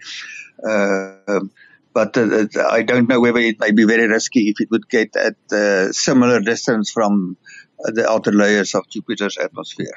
uh, 0.66 1.40
but 1.92 2.16
uh, 2.16 2.46
I 2.70 2.82
don't 2.82 3.08
know 3.08 3.20
whether 3.20 3.38
it 3.38 3.60
may 3.60 3.72
be 3.72 3.84
very 3.84 4.08
risky 4.08 4.48
if 4.48 4.60
it 4.60 4.70
would 4.70 4.88
get 4.88 5.14
at 5.16 5.36
a 5.52 5.92
similar 5.92 6.40
distance 6.40 6.90
from 6.90 7.36
the 7.78 8.08
outer 8.08 8.32
layers 8.32 8.74
of 8.74 8.88
Jupiter's 8.88 9.36
atmosphere. 9.36 9.94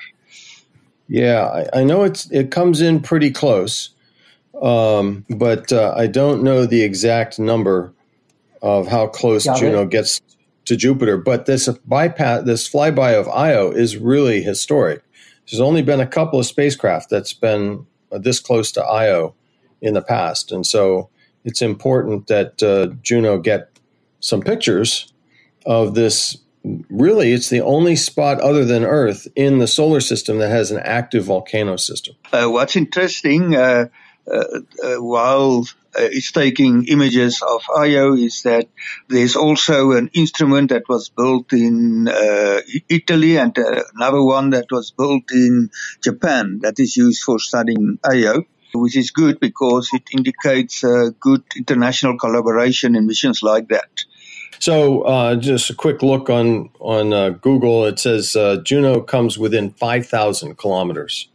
Yeah, 1.07 1.45
I, 1.47 1.81
I 1.81 1.83
know 1.83 2.03
it's 2.03 2.29
it 2.31 2.51
comes 2.51 2.81
in 2.81 3.01
pretty 3.01 3.31
close, 3.31 3.91
um, 4.61 5.25
but 5.29 5.71
uh, 5.71 5.93
I 5.95 6.07
don't 6.07 6.43
know 6.43 6.65
the 6.65 6.81
exact 6.81 7.39
number 7.39 7.93
of 8.61 8.87
how 8.87 9.07
close 9.07 9.45
Got 9.45 9.59
Juno 9.59 9.83
it. 9.83 9.89
gets 9.89 10.21
to 10.65 10.75
Jupiter. 10.75 11.17
But 11.17 11.45
this 11.45 11.67
bypass, 11.85 12.43
this 12.43 12.69
flyby 12.69 13.17
of 13.19 13.27
Io 13.29 13.71
is 13.71 13.97
really 13.97 14.41
historic. 14.41 15.01
There's 15.49 15.61
only 15.61 15.81
been 15.81 15.99
a 15.99 16.07
couple 16.07 16.39
of 16.39 16.45
spacecraft 16.45 17.09
that's 17.09 17.33
been 17.33 17.85
this 18.11 18.39
close 18.39 18.71
to 18.73 18.83
Io 18.83 19.33
in 19.81 19.93
the 19.93 20.01
past, 20.01 20.51
and 20.51 20.65
so 20.65 21.09
it's 21.43 21.61
important 21.61 22.27
that 22.27 22.61
uh, 22.61 22.93
Juno 23.01 23.37
get 23.37 23.69
some 24.19 24.41
pictures 24.41 25.13
of 25.65 25.95
this. 25.95 26.37
Really, 26.89 27.31
it's 27.31 27.49
the 27.49 27.61
only 27.61 27.95
spot 27.95 28.41
other 28.41 28.65
than 28.65 28.83
Earth 28.83 29.27
in 29.37 29.59
the 29.59 29.67
solar 29.67 30.01
system 30.01 30.39
that 30.39 30.49
has 30.49 30.71
an 30.71 30.79
active 30.79 31.23
volcano 31.25 31.77
system. 31.77 32.15
Uh, 32.33 32.47
what's 32.47 32.75
interesting, 32.75 33.55
uh, 33.55 33.87
uh, 34.29 34.43
uh 34.83 34.95
while 34.95 35.65
uh, 35.97 36.09
it's 36.11 36.31
taking 36.31 36.87
images 36.87 37.41
of 37.41 37.63
Io, 37.77 38.13
is 38.13 38.43
that 38.43 38.67
there's 39.07 39.35
also 39.35 39.91
an 39.93 40.09
instrument 40.13 40.69
that 40.69 40.87
was 40.87 41.09
built 41.09 41.53
in 41.53 42.07
Italy 42.89 43.37
and 43.37 43.57
another 43.95 44.23
one 44.23 44.51
that 44.51 44.65
was 44.71 44.91
built 44.91 45.31
in 45.31 45.69
Japan 46.03 46.59
that 46.61 46.79
is 46.79 46.95
used 46.97 47.23
for 47.23 47.39
studying 47.39 47.99
Io 48.03 48.43
which 48.73 48.97
is 48.97 49.11
good 49.11 49.39
because 49.39 49.89
it 49.93 50.03
indicates 50.11 50.83
uh, 50.83 51.09
good 51.19 51.43
international 51.55 52.17
collaboration 52.17 52.95
in 52.95 53.07
missions 53.07 53.41
like 53.43 53.69
that. 53.69 53.89
So, 54.59 55.01
uh, 55.01 55.35
just 55.35 55.69
a 55.69 55.75
quick 55.75 56.01
look 56.01 56.29
on 56.29 56.69
on 56.79 57.13
uh, 57.13 57.29
Google. 57.29 57.85
It 57.85 57.99
says 57.99 58.35
uh, 58.35 58.57
Juno 58.63 59.01
comes 59.01 59.37
within 59.37 59.71
five 59.71 60.07
thousand 60.07 60.57
kilometers 60.57 61.29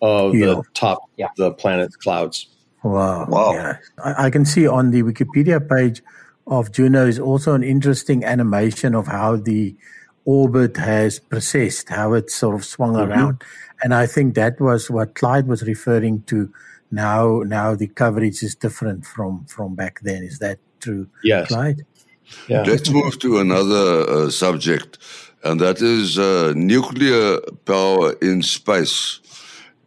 of 0.00 0.34
yeah. 0.34 0.46
the 0.46 0.62
top 0.74 1.10
yeah. 1.16 1.26
of 1.26 1.36
the 1.36 1.50
planet's 1.52 1.96
clouds. 1.96 2.46
Wow! 2.82 3.26
Wow! 3.28 3.52
Yeah. 3.52 3.76
I, 4.02 4.26
I, 4.26 4.30
can 4.30 4.44
see 4.44 4.66
on 4.66 4.90
the 4.90 5.02
Wikipedia 5.02 5.60
page 5.66 6.02
of 6.46 6.72
Juno 6.72 7.06
is 7.06 7.18
also 7.18 7.52
an 7.54 7.62
interesting 7.62 8.24
animation 8.24 8.94
of 8.94 9.06
how 9.06 9.36
the 9.36 9.76
orbit 10.24 10.76
has 10.76 11.20
precessed, 11.20 11.90
how 11.90 12.14
it 12.14 12.30
sort 12.30 12.54
of 12.54 12.64
swung 12.64 12.94
mm-hmm. 12.94 13.10
around, 13.10 13.42
and 13.82 13.94
I 13.94 14.06
think 14.06 14.34
that 14.34 14.60
was 14.60 14.90
what 14.90 15.14
Clyde 15.14 15.46
was 15.46 15.62
referring 15.62 16.22
to 16.24 16.52
now 16.90 17.42
now 17.46 17.74
the 17.74 17.86
coverage 17.86 18.42
is 18.42 18.54
different 18.54 19.04
from 19.06 19.44
from 19.44 19.74
back 19.74 20.00
then. 20.02 20.22
Is 20.22 20.38
that 20.38 20.58
true, 20.80 21.08
yes. 21.22 21.48
Clyde? 21.48 21.84
Yeah. 22.48 22.62
Let's 22.62 22.90
move 22.90 23.18
to 23.20 23.38
another 23.38 24.08
uh, 24.08 24.30
subject, 24.30 24.98
and 25.44 25.60
that 25.60 25.82
is 25.82 26.18
uh, 26.18 26.52
nuclear 26.56 27.40
power 27.64 28.12
in 28.22 28.42
space. 28.42 29.20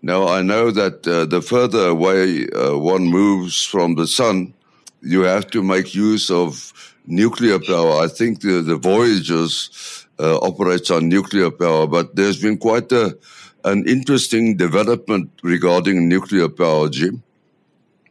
Now, 0.05 0.27
I 0.27 0.41
know 0.41 0.69
that 0.69 1.07
uh, 1.07 1.24
the 1.25 1.41
further 1.41 1.88
away 1.88 2.48
uh, 2.50 2.77
one 2.77 3.05
moves 3.05 3.63
from 3.63 3.95
the 3.95 4.05
sun, 4.05 4.53
you 5.01 5.22
have 5.22 5.50
to 5.51 5.63
make 5.63 5.95
use 5.95 6.29
of 6.29 6.74
nuclear 7.07 7.57
power. 7.57 8.03
I 8.03 8.10
think 8.10 8.41
the, 8.41 8.62
the 8.62 8.75
Voyagers 8.75 10.05
uh, 10.19 10.39
operates 10.39 10.91
on 10.91 11.07
nuclear 11.07 11.50
power, 11.50 11.88
but 11.88 12.17
there's 12.17 12.41
been 12.41 12.57
quite 12.57 12.91
a 12.91 13.17
an 13.65 13.88
interesting 13.88 14.57
development 14.57 15.31
regarding 15.41 16.10
nuclear 16.10 16.50
power, 16.50 16.89
Jim. 16.89 17.24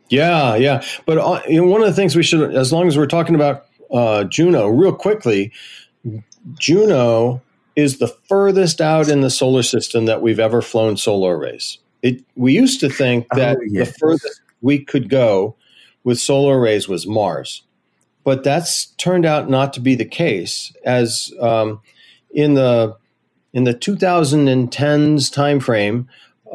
Yeah, 0.09 0.57
yeah. 0.57 0.83
But 1.05 1.19
uh, 1.19 1.43
you 1.47 1.61
know, 1.61 1.67
one 1.67 1.83
of 1.83 1.89
the 1.89 1.93
things 1.93 2.17
we 2.17 2.23
should, 2.23 2.55
as 2.55 2.73
long 2.73 2.89
as 2.89 2.97
we're 2.97 3.07
talking 3.07 3.35
about 3.35 3.67
uh, 3.93 4.25
Juno, 4.25 4.69
real 4.69 4.95
quickly, 4.95 5.53
Juno 6.55 7.43
is 7.77 7.99
the 7.99 8.09
furthest 8.09 8.81
out 8.81 9.09
in 9.09 9.21
the 9.21 9.29
solar 9.29 9.63
system 9.63 10.07
that 10.07 10.23
we've 10.23 10.41
ever 10.41 10.63
flown 10.63 10.97
solar 10.97 11.37
arrays. 11.37 11.79
It, 12.03 12.25
we 12.35 12.53
used 12.53 12.81
to 12.81 12.91
think 12.91 13.27
oh, 13.33 13.37
that 13.39 13.57
oh, 13.59 13.65
yes. 13.67 13.89
the 13.89 13.95
furthest 13.95 14.41
we 14.61 14.85
could 14.85 15.09
go 15.09 15.57
with 16.05 16.21
solar 16.21 16.59
arrays 16.59 16.89
was 16.89 17.07
Mars, 17.07 17.63
but 18.25 18.45
that's 18.45 18.87
turned 18.87 19.25
out 19.25 19.49
not 19.49 19.73
to 19.75 19.81
be 19.81 19.95
the 19.95 20.05
case. 20.05 20.73
As 20.85 21.33
um, 21.41 21.81
in 22.33 22.55
the 22.55 22.97
in 23.53 23.65
the 23.65 23.75
2010s 23.75 25.31
timeframe, 25.31 26.07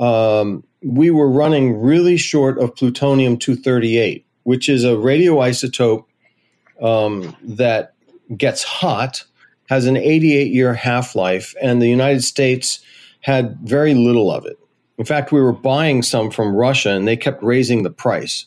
um, 0.02 0.64
we 0.84 1.10
were 1.10 1.30
running 1.30 1.80
really 1.80 2.18
short 2.18 2.58
of 2.58 2.76
plutonium 2.76 3.38
238, 3.38 4.26
which 4.44 4.68
is 4.70 4.84
a 4.84 4.90
radioisotope 4.90 6.06
um, 6.82 7.36
that 7.44 7.94
gets 8.36 8.64
hot, 8.64 9.24
has 9.70 9.86
an 9.86 9.98
88 9.98 10.52
year 10.52 10.74
half 10.74 11.16
life, 11.16 11.56
and 11.62 11.82
the 11.82 11.90
United 11.90 12.24
States 12.24 12.80
had 13.22 13.58
very 13.60 13.94
little 13.94 14.32
of 14.32 14.46
it. 14.46 14.58
In 14.98 15.06
fact, 15.06 15.32
we 15.32 15.42
were 15.42 15.54
buying 15.54 16.02
some 16.02 16.32
from 16.32 16.56
Russia 16.56 16.92
and 16.92 17.08
they 17.08 17.18
kept 17.18 17.44
raising 17.44 17.84
the 17.84 17.92
price. 17.92 18.46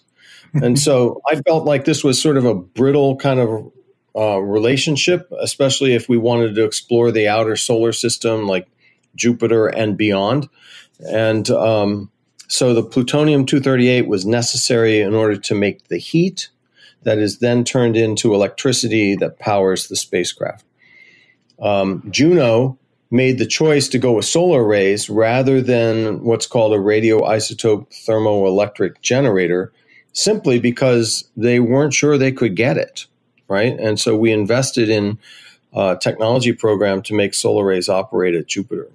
and 0.54 0.78
so 0.78 1.20
I 1.28 1.36
felt 1.36 1.64
like 1.64 1.84
this 1.84 2.02
was 2.02 2.20
sort 2.20 2.36
of 2.36 2.44
a 2.44 2.54
brittle 2.54 3.16
kind 3.16 3.40
of 3.40 3.72
uh, 4.16 4.38
relationship, 4.38 5.30
especially 5.40 5.94
if 5.94 6.08
we 6.08 6.18
wanted 6.18 6.54
to 6.56 6.64
explore 6.64 7.12
the 7.12 7.28
outer 7.28 7.56
solar 7.56 7.92
system 7.92 8.46
like 8.46 8.66
Jupiter 9.14 9.68
and 9.68 9.96
beyond. 9.96 10.48
And 11.08 11.48
um, 11.50 12.10
so 12.48 12.74
the 12.74 12.82
plutonium 12.82 13.46
238 13.46 14.08
was 14.08 14.26
necessary 14.26 15.00
in 15.00 15.14
order 15.14 15.36
to 15.36 15.54
make 15.54 15.86
the 15.86 15.98
heat 15.98 16.48
that 17.02 17.18
is 17.18 17.38
then 17.38 17.62
turned 17.64 17.96
into 17.96 18.34
electricity 18.34 19.14
that 19.16 19.38
powers 19.38 19.86
the 19.86 19.96
spacecraft. 19.96 20.64
Um, 21.60 22.02
Juno 22.10 22.79
made 23.10 23.38
the 23.38 23.46
choice 23.46 23.88
to 23.88 23.98
go 23.98 24.12
with 24.12 24.24
solar 24.24 24.64
arrays 24.64 25.10
rather 25.10 25.60
than 25.60 26.22
what's 26.22 26.46
called 26.46 26.72
a 26.72 26.78
radioisotope 26.78 27.88
thermoelectric 28.06 29.00
generator 29.00 29.72
simply 30.12 30.58
because 30.58 31.28
they 31.36 31.60
weren't 31.60 31.94
sure 31.94 32.16
they 32.16 32.32
could 32.32 32.56
get 32.56 32.76
it 32.76 33.06
right? 33.50 33.78
And 33.78 34.00
so 34.00 34.16
we 34.16 34.32
invested 34.32 34.88
in 34.88 35.18
a 35.74 35.98
technology 36.00 36.52
program 36.52 37.02
to 37.02 37.14
make 37.14 37.34
solar 37.34 37.66
arrays 37.66 37.88
operate 37.88 38.34
at 38.34 38.46
Jupiter. 38.46 38.88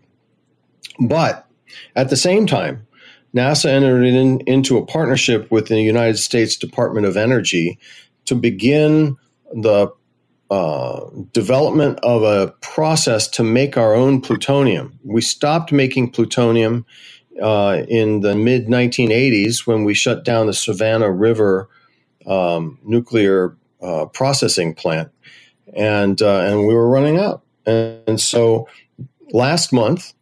But 0.99 1.45
at 1.95 2.09
the 2.09 2.15
same 2.15 2.47
time, 2.47 2.87
NASA 3.35 3.65
entered 3.65 4.05
in, 4.05 4.39
into 4.41 4.77
a 4.77 4.85
partnership 4.85 5.51
with 5.51 5.67
the 5.67 5.81
United 5.81 6.17
States 6.17 6.55
Department 6.55 7.05
of 7.05 7.17
Energy 7.17 7.77
to 8.25 8.33
begin 8.33 9.17
the 9.53 9.89
uh, 10.51 11.05
development 11.31 11.99
of 12.03 12.23
a 12.23 12.51
process 12.61 13.27
to 13.27 13.43
make 13.43 13.77
our 13.77 13.95
own 13.95 14.21
plutonium. 14.21 14.99
We 15.03 15.21
stopped 15.21 15.71
making 15.71 16.11
plutonium 16.11 16.85
uh, 17.41 17.83
in 17.87 18.21
the 18.21 18.35
mid 18.35 18.67
1980s 18.67 19.65
when 19.65 19.83
we 19.83 19.93
shut 19.93 20.23
down 20.23 20.47
the 20.47 20.53
Savannah 20.53 21.11
River 21.11 21.69
um, 22.27 22.79
nuclear 22.83 23.57
uh, 23.81 24.05
processing 24.05 24.73
plant, 24.73 25.11
and 25.75 26.21
uh, 26.21 26.39
and 26.39 26.67
we 26.67 26.73
were 26.73 26.89
running 26.89 27.17
out. 27.19 27.43
And, 27.65 28.01
and 28.07 28.21
so 28.21 28.67
last 29.31 29.73
month, 29.73 30.13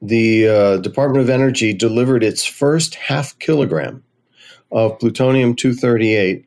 the 0.00 0.48
uh, 0.48 0.76
Department 0.78 1.22
of 1.22 1.30
Energy 1.30 1.72
delivered 1.72 2.22
its 2.22 2.44
first 2.44 2.94
half 2.94 3.38
kilogram 3.38 4.02
of 4.70 4.98
plutonium 4.98 5.54
238 5.54 6.46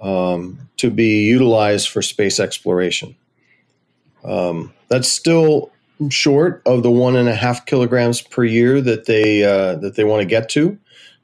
um, 0.00 0.65
to 0.76 0.90
be 0.90 1.24
utilized 1.24 1.88
for 1.88 2.02
space 2.02 2.38
exploration. 2.38 3.16
Um, 4.24 4.72
that's 4.88 5.08
still 5.08 5.70
short 6.10 6.62
of 6.66 6.82
the 6.82 6.90
one 6.90 7.16
and 7.16 7.28
a 7.28 7.34
half 7.34 7.64
kilograms 7.66 8.20
per 8.20 8.44
year 8.44 8.80
that 8.80 9.06
they 9.06 9.44
uh, 9.44 9.76
that 9.76 9.94
they 9.96 10.04
want 10.04 10.20
to 10.20 10.26
get 10.26 10.48
to, 10.50 10.78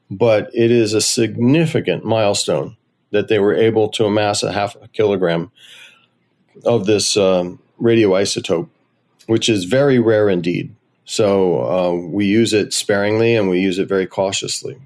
but 0.09 0.49
it 0.53 0.71
is 0.71 0.93
a 0.93 1.01
significant 1.01 2.05
milestone 2.05 2.77
that 3.11 3.27
they 3.27 3.39
were 3.39 3.53
able 3.53 3.89
to 3.89 4.05
amass 4.05 4.41
a 4.41 4.51
half 4.51 4.75
a 4.81 4.87
kilogram 4.87 5.51
of 6.65 6.85
this 6.85 7.15
um, 7.15 7.59
radioisotope, 7.79 8.69
which 9.27 9.49
is 9.49 9.65
very 9.65 9.99
rare 9.99 10.29
indeed. 10.29 10.75
So 11.05 11.63
uh, 11.63 12.07
we 12.07 12.25
use 12.25 12.53
it 12.53 12.73
sparingly 12.73 13.35
and 13.35 13.49
we 13.49 13.59
use 13.59 13.77
it 13.77 13.87
very 13.87 14.07
cautiously. 14.07 14.77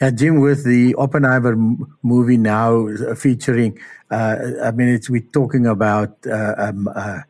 Yeah, 0.00 0.10
Jim, 0.10 0.40
with 0.40 0.64
the 0.64 0.94
Oppenheimer 0.96 1.56
movie 2.02 2.36
now 2.36 2.86
uh, 2.86 3.14
featuring, 3.14 3.78
uh, 4.10 4.36
I 4.62 4.70
mean, 4.70 4.88
it's 4.88 5.08
we're 5.08 5.22
talking 5.32 5.66
about 5.66 6.18
uh, 6.26 6.54
um, 6.58 6.88
uh, 6.94 7.20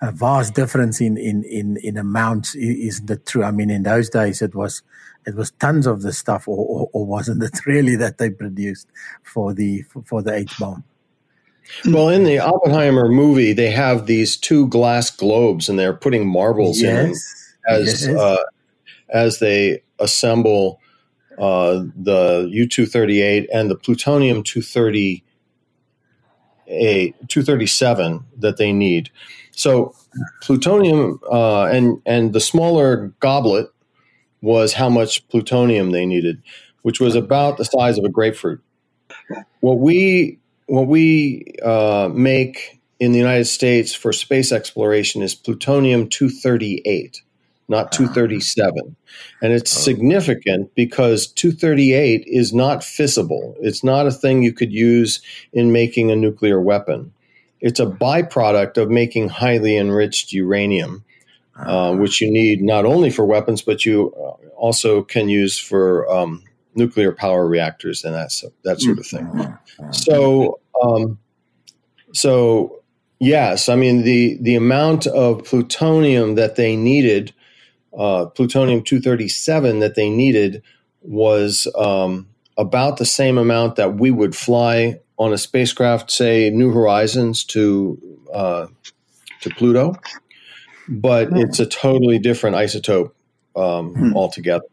a 0.00 0.12
vast 0.12 0.54
difference 0.54 1.00
in 1.00 1.16
in 1.16 1.42
in 1.44 1.78
in 1.78 1.96
amounts. 1.96 2.54
Isn't 2.54 3.10
it 3.10 3.26
true? 3.26 3.42
I 3.42 3.50
mean, 3.50 3.70
in 3.70 3.82
those 3.82 4.08
days, 4.08 4.40
it 4.40 4.54
was 4.54 4.82
it 5.26 5.34
was 5.34 5.50
tons 5.52 5.86
of 5.86 6.02
the 6.02 6.12
stuff, 6.12 6.46
or, 6.46 6.64
or, 6.64 6.90
or 6.92 7.06
wasn't 7.06 7.42
it 7.42 7.58
really 7.66 7.96
that 7.96 8.18
they 8.18 8.30
produced 8.30 8.86
for 9.22 9.52
the 9.52 9.82
for 10.04 10.22
the 10.22 10.32
H 10.32 10.58
bomb? 10.58 10.84
Well, 11.86 12.08
in 12.08 12.24
the 12.24 12.38
Oppenheimer 12.38 13.08
movie, 13.08 13.52
they 13.52 13.70
have 13.70 14.06
these 14.06 14.36
two 14.36 14.68
glass 14.68 15.10
globes, 15.10 15.68
and 15.68 15.78
they're 15.78 15.94
putting 15.94 16.28
marbles 16.28 16.80
yes. 16.80 17.04
in 17.66 17.74
as 17.74 18.06
yes. 18.06 18.16
uh, 18.16 18.42
as 19.08 19.38
they 19.38 19.82
assemble 19.98 20.80
uh, 21.38 21.84
the 21.96 22.48
U 22.50 22.68
two 22.68 22.86
thirty 22.86 23.22
eight 23.22 23.48
and 23.52 23.70
the 23.70 23.76
plutonium 23.76 24.42
two 24.42 24.62
thirty 24.62 25.24
a 26.68 27.10
237 27.28 28.24
that 28.38 28.56
they 28.56 28.72
need. 28.72 29.10
So 29.52 29.94
plutonium 30.42 31.20
uh, 31.30 31.64
and 31.64 32.00
and 32.06 32.32
the 32.32 32.40
smaller 32.40 33.12
goblet 33.20 33.68
was 34.40 34.72
how 34.72 34.88
much 34.88 35.26
plutonium 35.28 35.90
they 35.90 36.06
needed, 36.06 36.42
which 36.82 37.00
was 37.00 37.14
about 37.14 37.58
the 37.58 37.64
size 37.64 37.98
of 37.98 38.04
a 38.04 38.08
grapefruit. 38.08 38.62
What 39.60 39.78
we 39.78 40.38
what 40.66 40.86
we 40.86 41.54
uh, 41.62 42.10
make 42.12 42.80
in 42.98 43.12
the 43.12 43.18
United 43.18 43.46
States 43.46 43.94
for 43.94 44.12
space 44.12 44.52
exploration 44.52 45.22
is 45.22 45.34
plutonium 45.34 46.08
238. 46.08 47.22
Not 47.68 47.92
237. 47.92 48.96
And 49.40 49.52
it's 49.52 49.70
significant 49.70 50.74
because 50.74 51.26
238 51.26 52.24
is 52.26 52.52
not 52.52 52.84
fissible. 52.84 53.56
It's 53.60 53.84
not 53.84 54.06
a 54.06 54.12
thing 54.12 54.42
you 54.42 54.52
could 54.52 54.72
use 54.72 55.20
in 55.52 55.72
making 55.72 56.10
a 56.10 56.16
nuclear 56.16 56.60
weapon. 56.60 57.12
It's 57.60 57.80
a 57.80 57.86
byproduct 57.86 58.76
of 58.76 58.90
making 58.90 59.28
highly 59.28 59.76
enriched 59.76 60.32
uranium, 60.32 61.04
uh, 61.56 61.94
which 61.94 62.20
you 62.20 62.30
need 62.30 62.62
not 62.62 62.84
only 62.84 63.10
for 63.10 63.24
weapons, 63.24 63.62
but 63.62 63.84
you 63.84 64.12
uh, 64.16 64.48
also 64.56 65.02
can 65.02 65.28
use 65.28 65.58
for 65.58 66.10
um, 66.12 66.42
nuclear 66.74 67.12
power 67.12 67.46
reactors 67.46 68.04
and 68.04 68.14
that, 68.14 68.32
that 68.64 68.80
sort 68.80 68.98
of 68.98 69.06
thing. 69.06 69.58
So, 69.92 70.58
um, 70.82 71.18
so 72.12 72.82
yes, 73.18 73.68
I 73.68 73.76
mean 73.76 74.02
the 74.02 74.36
the 74.40 74.56
amount 74.56 75.06
of 75.06 75.44
plutonium 75.44 76.34
that 76.34 76.56
they 76.56 76.76
needed 76.76 77.32
uh, 77.96 78.26
plutonium 78.26 78.82
237 78.82 79.80
that 79.80 79.94
they 79.94 80.08
needed 80.08 80.62
was 81.02 81.66
um, 81.76 82.28
about 82.56 82.96
the 82.96 83.04
same 83.04 83.38
amount 83.38 83.76
that 83.76 83.94
we 83.94 84.10
would 84.10 84.34
fly 84.34 85.00
on 85.18 85.32
a 85.32 85.38
spacecraft, 85.38 86.10
say 86.10 86.50
New 86.50 86.72
Horizons 86.72 87.44
to 87.44 88.00
uh, 88.32 88.66
to 89.40 89.50
Pluto, 89.50 89.94
but 90.88 91.28
hmm. 91.28 91.36
it's 91.36 91.60
a 91.60 91.66
totally 91.66 92.18
different 92.18 92.56
isotope 92.56 93.12
um, 93.56 93.94
hmm. 93.94 94.16
altogether 94.16 94.64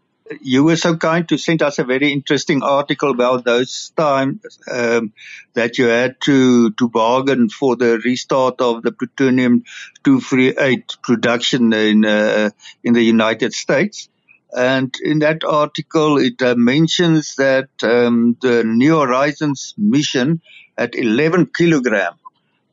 you 0.41 0.63
were 0.63 0.75
so 0.75 0.95
kind 0.95 1.27
to 1.29 1.37
send 1.37 1.61
us 1.61 1.79
a 1.79 1.83
very 1.83 2.11
interesting 2.11 2.61
article 2.63 3.11
about 3.11 3.45
those 3.45 3.91
times 3.97 4.59
um, 4.71 5.13
that 5.53 5.77
you 5.77 5.85
had 5.85 6.19
to 6.21 6.71
to 6.71 6.89
bargain 6.89 7.49
for 7.49 7.75
the 7.75 7.99
restart 8.03 8.61
of 8.61 8.83
the 8.83 8.91
plutonium 8.91 9.63
238 10.03 10.97
production 11.01 11.73
in 11.73 12.05
uh, 12.05 12.49
in 12.83 12.93
the 12.93 13.03
United 13.03 13.53
States. 13.53 14.09
And 14.55 14.95
in 15.03 15.19
that 15.19 15.43
article, 15.43 16.17
it 16.17 16.41
uh, 16.41 16.55
mentions 16.55 17.35
that 17.35 17.69
um, 17.83 18.35
the 18.41 18.63
New 18.63 18.97
Horizons 18.97 19.75
mission 19.77 20.41
at 20.75 20.95
11 20.95 21.51
kilogram 21.55 22.13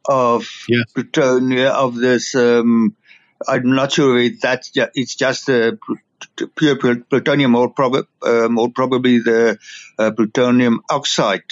of 0.09 0.49
yes. 0.69 0.91
plutonium 0.95 1.73
of 1.75 1.97
this. 1.97 2.35
Um, 2.35 2.97
I'm 3.47 3.75
not 3.75 3.93
sure 3.93 4.19
if 4.19 4.41
that's 4.41 4.71
just, 4.71 4.91
it's 4.95 5.15
just 5.15 5.51
a 5.51 5.79
pure 6.55 6.77
plutonium, 6.77 7.55
or, 7.55 7.71
prob- 7.71 8.07
uh, 8.23 8.49
more 8.49 8.71
probably 8.71 9.19
the 9.19 9.59
uh, 9.99 10.11
plutonium 10.13 10.81
oxide. 10.91 11.45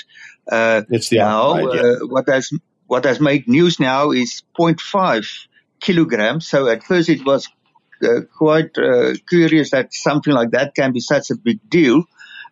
Uh, 0.51 0.83
it's 0.91 1.09
the 1.09 1.19
now, 1.19 1.53
oxide, 1.53 1.75
yeah. 1.75 1.81
Uh, 1.81 2.07
what 2.07 2.29
has 2.29 2.51
what 2.87 3.05
has 3.05 3.21
made 3.21 3.49
news 3.49 3.81
now 3.81 4.11
is 4.11 4.43
0.5 4.59 5.47
kilograms. 5.81 6.47
So 6.47 6.69
at 6.69 6.85
first 6.85 7.09
it 7.09 7.25
was 7.25 7.49
uh, 8.03 8.21
quite 8.37 8.77
uh, 8.77 9.15
curious 9.29 9.71
that 9.71 9.95
something 9.95 10.33
like 10.33 10.51
that 10.51 10.75
can 10.75 10.93
be 10.93 11.01
such 11.01 11.31
a 11.31 11.37
big 11.37 11.59
deal. 11.69 12.05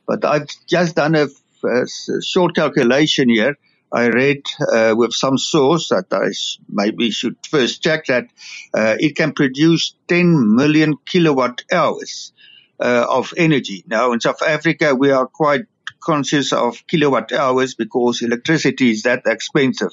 But 0.07 0.25
I've 0.25 0.49
just 0.69 0.97
done 0.97 1.15
a, 1.15 1.27
a 1.65 1.87
short 2.23 2.55
calculation 2.55 3.29
here 3.29 3.57
I 3.93 4.09
read 4.09 4.43
uh, 4.73 4.95
with 4.97 5.13
some 5.13 5.37
source 5.37 5.89
that 5.91 6.07
I 6.13 6.33
maybe 6.69 7.11
should 7.11 7.37
first 7.47 7.83
check 7.83 8.07
that 8.07 8.29
uh, 8.75 8.97
it 8.99 9.17
can 9.17 9.33
produce 9.33 9.95
10 10.09 10.55
million 10.55 10.97
kilowatt 11.05 11.65
hours 11.71 12.33
uh, 12.81 13.07
of 13.09 13.35
energy. 13.37 13.85
Now 13.87 14.13
in 14.13 14.21
South 14.21 14.43
Africa, 14.43 14.95
we 14.95 15.11
are 15.11 15.27
quite 15.27 15.67
conscious 16.01 16.53
of 16.53 16.87
kilowatt 16.87 17.33
hours 17.33 17.75
because 17.75 18.23
electricity 18.23 18.91
is 18.91 19.03
that 19.03 19.23
expensive. 19.27 19.93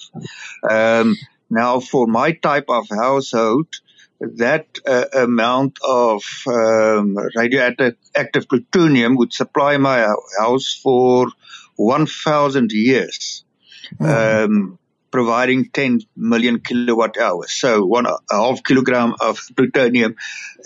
Um, 0.68 1.18
now 1.50 1.80
for 1.80 2.08
my 2.08 2.32
type 2.32 2.66
of 2.70 2.88
household, 2.90 3.68
that 4.20 4.80
uh, 4.86 5.06
amount 5.14 5.80
of 5.88 6.24
um, 6.48 7.18
radioactive 7.36 7.96
active 8.16 8.48
plutonium 8.50 9.16
would 9.16 9.34
supply 9.34 9.78
my 9.78 10.14
house 10.40 10.78
for 10.82 11.28
1,000 11.76 12.72
years 12.72 13.46
um, 14.00 14.80
providing 15.12 15.70
10 15.70 16.02
million 16.16 16.60
kilowatt 16.60 17.18
hours. 17.18 17.52
So 17.52 17.86
one 17.86 18.06
a 18.06 18.18
half 18.32 18.64
kilogram 18.64 19.16
of 19.20 19.40
plutonium 19.56 20.16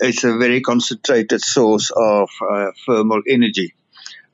is 0.00 0.24
a 0.24 0.36
very 0.36 0.60
concentrated 0.60 1.40
source 1.40 1.90
of 1.94 2.30
uh, 2.40 2.70
thermal 2.86 3.22
energy. 3.28 3.74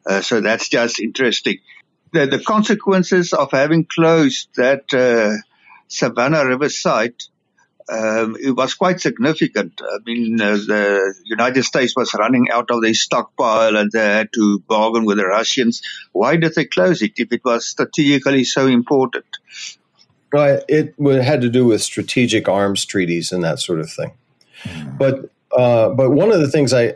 Uh, 0.07 0.21
so 0.21 0.41
that's 0.41 0.69
just 0.69 1.01
interesting. 1.01 1.59
The, 2.13 2.27
the, 2.27 2.41
consequences 2.41 3.33
of 3.33 3.53
having 3.53 3.85
closed 3.85 4.49
that 4.57 4.93
uh, 4.93 5.37
Savannah 5.87 6.45
River 6.45 6.69
site 6.69 7.25
um, 7.91 8.37
it 8.41 8.53
was 8.53 8.75
quite 8.75 9.01
significant. 9.01 9.81
I 9.83 9.99
mean, 10.07 10.41
uh, 10.41 10.53
the 10.55 11.15
United 11.25 11.65
States 11.65 11.95
was 11.97 12.15
running 12.15 12.49
out 12.51 12.71
of 12.71 12.83
their 12.83 12.95
stockpile 12.95 13.77
and 13.77 13.91
they 13.91 13.99
had 13.99 14.33
to 14.35 14.61
bargain 14.61 15.05
with 15.05 15.19
the 15.19 15.27
Russians. 15.27 15.83
Why 16.13 16.37
did 16.37 16.55
they 16.55 16.67
close 16.67 17.03
it 17.03 17.13
if 17.17 17.33
it 17.33 17.45
was 17.45 17.67
strategically 17.67 18.45
so 18.45 18.67
important? 18.67 19.25
Well, 20.33 20.61
it 20.69 20.95
had 20.99 21.41
to 21.41 21.49
do 21.49 21.67
with 21.67 21.83
strategic 21.83 22.49
arms 22.49 22.85
treaties 22.85 23.33
and 23.33 23.43
that 23.43 23.59
sort 23.59 23.81
of 23.81 23.91
thing. 23.91 24.13
Mm. 24.63 24.99
But 24.99 25.31
uh, 25.57 25.89
but 25.91 26.11
one 26.11 26.31
of 26.31 26.39
the 26.39 26.49
things 26.49 26.73
I, 26.73 26.95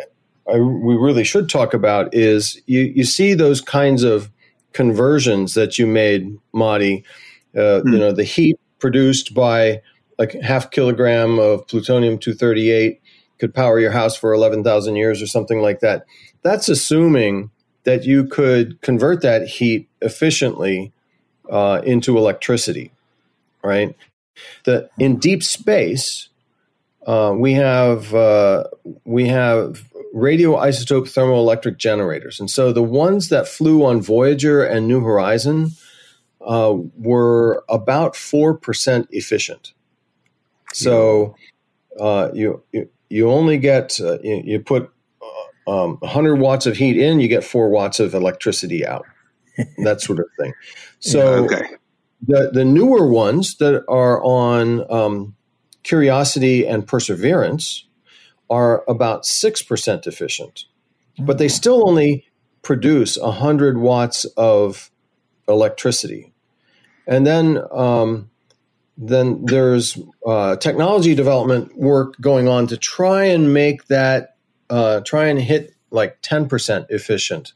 I, 0.48 0.59
we 0.59 0.94
really 0.94 1.24
should 1.24 1.48
talk 1.48 1.74
about 1.74 2.14
is 2.14 2.62
you, 2.66 2.83
you 2.83 3.02
see 3.02 3.35
those 3.35 3.61
kinds 3.61 4.04
of 4.04 4.30
conversions 4.72 5.54
that 5.54 5.76
you 5.76 5.88
made, 5.88 6.38
Matti. 6.52 7.04
Uh, 7.52 7.83
mm. 7.83 7.92
You 7.92 7.98
know, 7.98 8.12
the 8.12 8.22
heat 8.22 8.61
produced 8.78 9.35
by 9.35 9.80
like 10.18 10.33
half 10.33 10.70
kilogram 10.70 11.38
of 11.38 11.66
plutonium 11.66 12.18
238 12.18 13.00
could 13.38 13.55
power 13.55 13.81
your 13.81 13.90
house 13.90 14.16
for 14.16 14.33
11,000 14.33 14.96
years 14.96 15.20
or 15.20 15.27
something 15.27 15.61
like 15.61 15.81
that. 15.81 16.05
That's 16.42 16.68
assuming 16.68 17.50
that 17.85 18.05
you 18.05 18.24
could 18.24 18.81
convert 18.81 19.22
that 19.22 19.46
heat 19.46 19.88
efficiently 20.00 20.92
uh, 21.50 21.83
into 21.85 22.16
electricity, 22.16 22.90
right? 23.62 23.94
The 24.64 24.88
in 24.98 25.18
deep 25.18 25.42
space, 25.42 26.29
uh, 27.07 27.35
we 27.37 27.53
have 27.53 28.14
uh, 28.14 28.64
we 29.05 29.29
have 29.29 29.85
radioisotope 30.14 31.09
thermoelectric 31.12 31.77
generators, 31.77 32.40
and 32.40 32.50
so 32.50 32.72
the 32.72 32.83
ones 32.83 33.29
that 33.29 33.46
flew 33.46 33.85
on 33.85 34.00
Voyager 34.00 34.64
and 34.64 34.88
New 34.88 35.00
Horizon 35.00 35.70
uh, 36.40 36.74
were 36.96 37.62
about 37.68 38.16
four 38.16 38.55
percent 38.55 39.07
efficient. 39.11 39.72
So 40.74 41.37
uh, 42.00 42.30
you, 42.34 42.62
you, 42.72 42.88
you 43.08 43.30
only 43.30 43.58
get 43.58 43.98
uh, 44.00 44.18
you, 44.22 44.42
you, 44.44 44.60
put 44.60 44.90
uh, 45.66 45.84
um, 45.84 45.96
100 45.98 46.37
watts 46.37 46.66
of 46.66 46.76
heat 46.76 46.96
in, 46.96 47.20
you 47.20 47.28
get 47.28 47.44
four 47.44 47.68
watts 47.68 48.00
of 48.00 48.14
electricity 48.14 48.87
out. 48.87 49.06
that 49.78 50.00
sort 50.00 50.18
of 50.18 50.26
thing. 50.38 50.52
So 50.98 51.34
yeah, 51.34 51.56
okay. 51.56 51.66
the 52.26 52.50
the 52.52 52.64
newer 52.64 53.06
ones 53.06 53.56
that 53.58 53.84
are 53.88 54.22
on 54.22 54.90
um, 54.90 55.37
Curiosity 55.82 56.66
and 56.66 56.87
Perseverance 56.87 57.87
are 58.50 58.84
about 58.88 59.24
six 59.24 59.62
percent 59.62 60.06
efficient, 60.06 60.64
but 61.18 61.38
they 61.38 61.48
still 61.48 61.88
only 61.88 62.26
produce 62.62 63.18
100 63.18 63.78
watts 63.78 64.24
of 64.37 64.90
electricity. 65.46 66.32
And 67.06 67.26
then 67.26 67.62
um, 67.70 68.30
then 68.96 69.44
there's 69.44 69.98
uh, 70.26 70.57
technology 70.57 71.14
development 71.14 71.76
work 71.76 72.14
going 72.20 72.48
on 72.48 72.66
to 72.68 72.76
try 72.76 73.24
and 73.24 73.52
make 73.52 73.87
that 73.87 74.37
uh, 74.70 75.00
try 75.00 75.26
and 75.26 75.40
hit 75.40 75.74
like 75.90 76.20
10% 76.22 76.87
efficient 76.90 77.52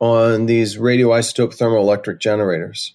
on 0.00 0.46
these 0.46 0.76
radioisotope 0.76 1.56
thermoelectric 1.56 2.20
generators. 2.20 2.94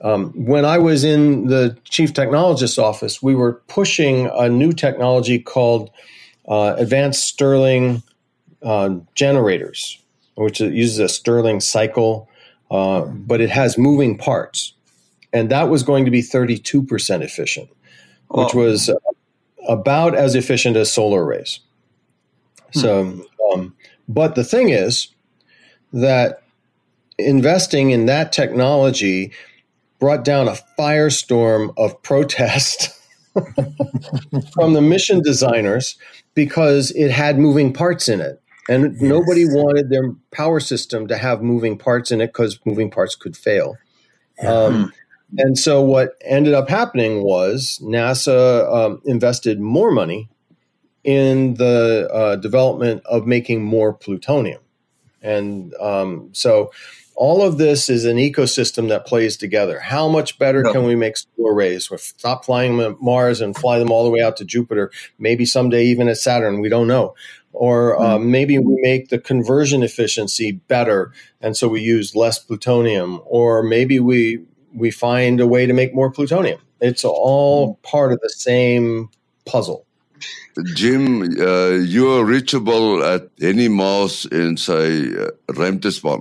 Um, 0.00 0.32
when 0.32 0.64
I 0.64 0.78
was 0.78 1.04
in 1.04 1.46
the 1.46 1.76
chief 1.84 2.12
technologist's 2.12 2.78
office, 2.78 3.22
we 3.22 3.34
were 3.34 3.62
pushing 3.68 4.30
a 4.32 4.48
new 4.48 4.72
technology 4.72 5.38
called 5.38 5.90
uh, 6.48 6.74
advanced 6.76 7.24
Stirling 7.24 8.02
uh, 8.62 8.96
generators, 9.14 10.02
which 10.34 10.60
uses 10.60 10.98
a 10.98 11.08
Stirling 11.08 11.60
cycle, 11.60 12.28
uh, 12.70 13.02
but 13.02 13.40
it 13.40 13.50
has 13.50 13.78
moving 13.78 14.18
parts 14.18 14.74
and 15.36 15.50
that 15.50 15.68
was 15.68 15.82
going 15.82 16.06
to 16.06 16.10
be 16.10 16.22
32% 16.22 17.20
efficient, 17.22 17.68
which 18.28 18.54
oh. 18.54 18.58
was 18.58 18.90
about 19.68 20.14
as 20.14 20.34
efficient 20.34 20.76
as 20.76 20.90
solar 20.90 21.24
arrays. 21.24 21.60
Hmm. 22.72 22.78
So, 22.78 23.26
um, 23.52 23.76
but 24.08 24.34
the 24.34 24.44
thing 24.44 24.70
is 24.70 25.08
that 25.92 26.42
investing 27.18 27.90
in 27.90 28.06
that 28.06 28.32
technology 28.32 29.30
brought 29.98 30.24
down 30.24 30.48
a 30.48 30.56
firestorm 30.78 31.74
of 31.76 32.02
protest 32.02 32.90
from 34.54 34.72
the 34.72 34.82
mission 34.82 35.20
designers 35.22 35.96
because 36.34 36.92
it 36.92 37.10
had 37.10 37.38
moving 37.38 37.74
parts 37.74 38.08
in 38.08 38.22
it. 38.22 38.40
And 38.70 38.94
yes. 38.94 39.02
nobody 39.02 39.44
wanted 39.44 39.90
their 39.90 40.12
power 40.32 40.60
system 40.60 41.06
to 41.08 41.16
have 41.18 41.42
moving 41.42 41.76
parts 41.76 42.10
in 42.10 42.22
it 42.22 42.28
because 42.28 42.58
moving 42.64 42.90
parts 42.90 43.14
could 43.14 43.36
fail. 43.36 43.76
Yeah. 44.42 44.50
Um, 44.50 44.74
hmm. 44.74 44.88
And 45.38 45.58
so 45.58 45.82
what 45.82 46.14
ended 46.22 46.54
up 46.54 46.68
happening 46.68 47.22
was 47.22 47.80
NASA 47.82 48.72
um, 48.72 49.02
invested 49.04 49.60
more 49.60 49.90
money 49.90 50.28
in 51.02 51.54
the 51.54 52.08
uh, 52.12 52.36
development 52.36 53.02
of 53.06 53.26
making 53.26 53.62
more 53.62 53.92
plutonium. 53.92 54.60
And 55.22 55.74
um, 55.74 56.30
so 56.32 56.70
all 57.16 57.42
of 57.42 57.58
this 57.58 57.88
is 57.88 58.04
an 58.04 58.18
ecosystem 58.18 58.88
that 58.88 59.06
plays 59.06 59.36
together. 59.36 59.80
How 59.80 60.08
much 60.08 60.38
better 60.38 60.62
can 60.62 60.84
we 60.84 60.94
make 60.94 61.16
solar 61.16 61.54
arrays? 61.54 61.90
We 61.90 61.96
stop 61.96 62.44
flying 62.44 62.76
them 62.76 62.92
at 62.92 63.00
Mars 63.00 63.40
and 63.40 63.56
fly 63.56 63.78
them 63.78 63.90
all 63.90 64.04
the 64.04 64.10
way 64.10 64.20
out 64.20 64.36
to 64.36 64.44
Jupiter. 64.44 64.90
Maybe 65.18 65.46
someday 65.46 65.86
even 65.86 66.08
at 66.08 66.18
Saturn. 66.18 66.60
We 66.60 66.68
don't 66.68 66.86
know. 66.86 67.14
Or 67.52 67.98
uh, 67.98 68.16
mm-hmm. 68.16 68.30
maybe 68.30 68.58
we 68.58 68.76
make 68.82 69.08
the 69.08 69.18
conversion 69.18 69.82
efficiency 69.82 70.52
better, 70.52 71.10
and 71.40 71.56
so 71.56 71.68
we 71.68 71.80
use 71.80 72.14
less 72.14 72.38
plutonium. 72.38 73.22
Or 73.24 73.62
maybe 73.62 73.98
we 73.98 74.44
we 74.74 74.90
find 74.90 75.40
a 75.40 75.46
way 75.46 75.66
to 75.66 75.72
make 75.72 75.94
more 75.94 76.10
plutonium. 76.10 76.60
It's 76.80 77.04
all 77.04 77.72
mm-hmm. 77.72 77.82
part 77.82 78.12
of 78.12 78.20
the 78.20 78.30
same 78.30 79.10
puzzle. 79.44 79.86
Jim, 80.74 81.22
uh, 81.38 81.68
you 81.68 82.10
are 82.12 82.24
reachable 82.24 83.04
at 83.04 83.28
any 83.42 83.68
Mars 83.68 84.26
in 84.26 84.56
say 84.56 85.12
uh. 85.14 86.18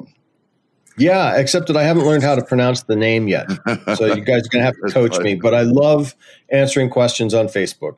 Yeah, 0.98 1.38
except 1.38 1.68
that 1.68 1.78
I 1.78 1.84
haven't 1.84 2.06
learned 2.06 2.24
how 2.24 2.36
to 2.36 2.44
pronounce 2.44 2.84
the 2.84 2.96
name 2.96 3.28
yet. 3.28 3.48
So 3.96 4.06
you 4.06 4.22
guys 4.22 4.46
are 4.46 4.50
going 4.50 4.62
to 4.62 4.64
have 4.64 4.76
to 4.86 4.92
coach 4.94 5.20
me. 5.20 5.36
But 5.36 5.54
I 5.54 5.62
love 5.62 6.16
answering 6.50 6.90
questions 6.90 7.34
on 7.34 7.48
Facebook. 7.48 7.98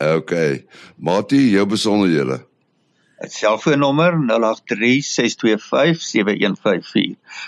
Okay. 0.00 0.64
Mati, 0.98 1.52
jou 1.52 1.66
besonderhede. 1.66 2.44
Het 3.16 3.32
selfoonnommer 3.32 4.12
0836257154. 4.12 4.16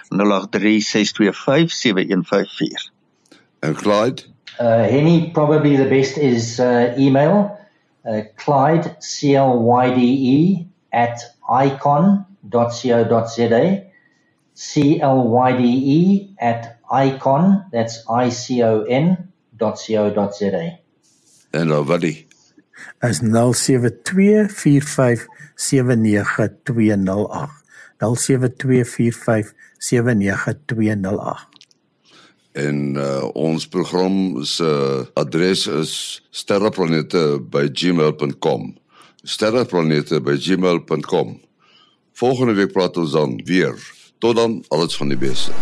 0836257154. 0.08 2.90
And 3.60 3.76
Clyde? 3.76 4.22
Uh, 4.60 4.86
Henny, 4.90 5.30
probably 5.32 5.76
the 5.76 5.88
best 5.88 6.16
is 6.16 6.60
uh, 6.60 6.94
email. 6.98 7.58
Uh, 8.04 8.20
Clyde, 8.36 8.96
C-L-Y-D-E, 8.98 10.66
at 10.90 11.34
icon.co.za. 11.48 12.24
C-L-Y-D-E 14.54 16.34
at 16.38 16.78
icon, 16.90 17.64
that's 17.70 18.04
I-C-O-N 18.08 19.32
dot 19.56 19.78
C-O 19.78 20.10
dot 20.10 20.36
Z-A. 20.36 20.80
En 21.50 21.68
dan 21.68 21.84
wat 21.84 22.00
die? 22.00 22.26
Is 23.00 23.20
07245792908. 25.58 27.58
07245792908. 27.98 28.06
En 32.52 32.94
uh, 32.96 33.28
ons 33.32 33.68
program 33.68 34.42
se 34.42 34.64
uh, 34.64 35.00
adres 35.14 35.66
is 35.66 36.22
sterreplanete@gmail.com. 36.30 38.76
sterreplanete@gmail.com. 39.22 41.40
Volgende 42.12 42.52
week 42.52 42.72
praat 42.72 42.96
ons 42.96 43.12
dan 43.12 43.40
weer. 43.44 43.92
Tot 44.18 44.36
dan, 44.36 44.64
alles 44.68 44.96
van 44.96 45.08
die 45.08 45.18
beste. 45.18 45.52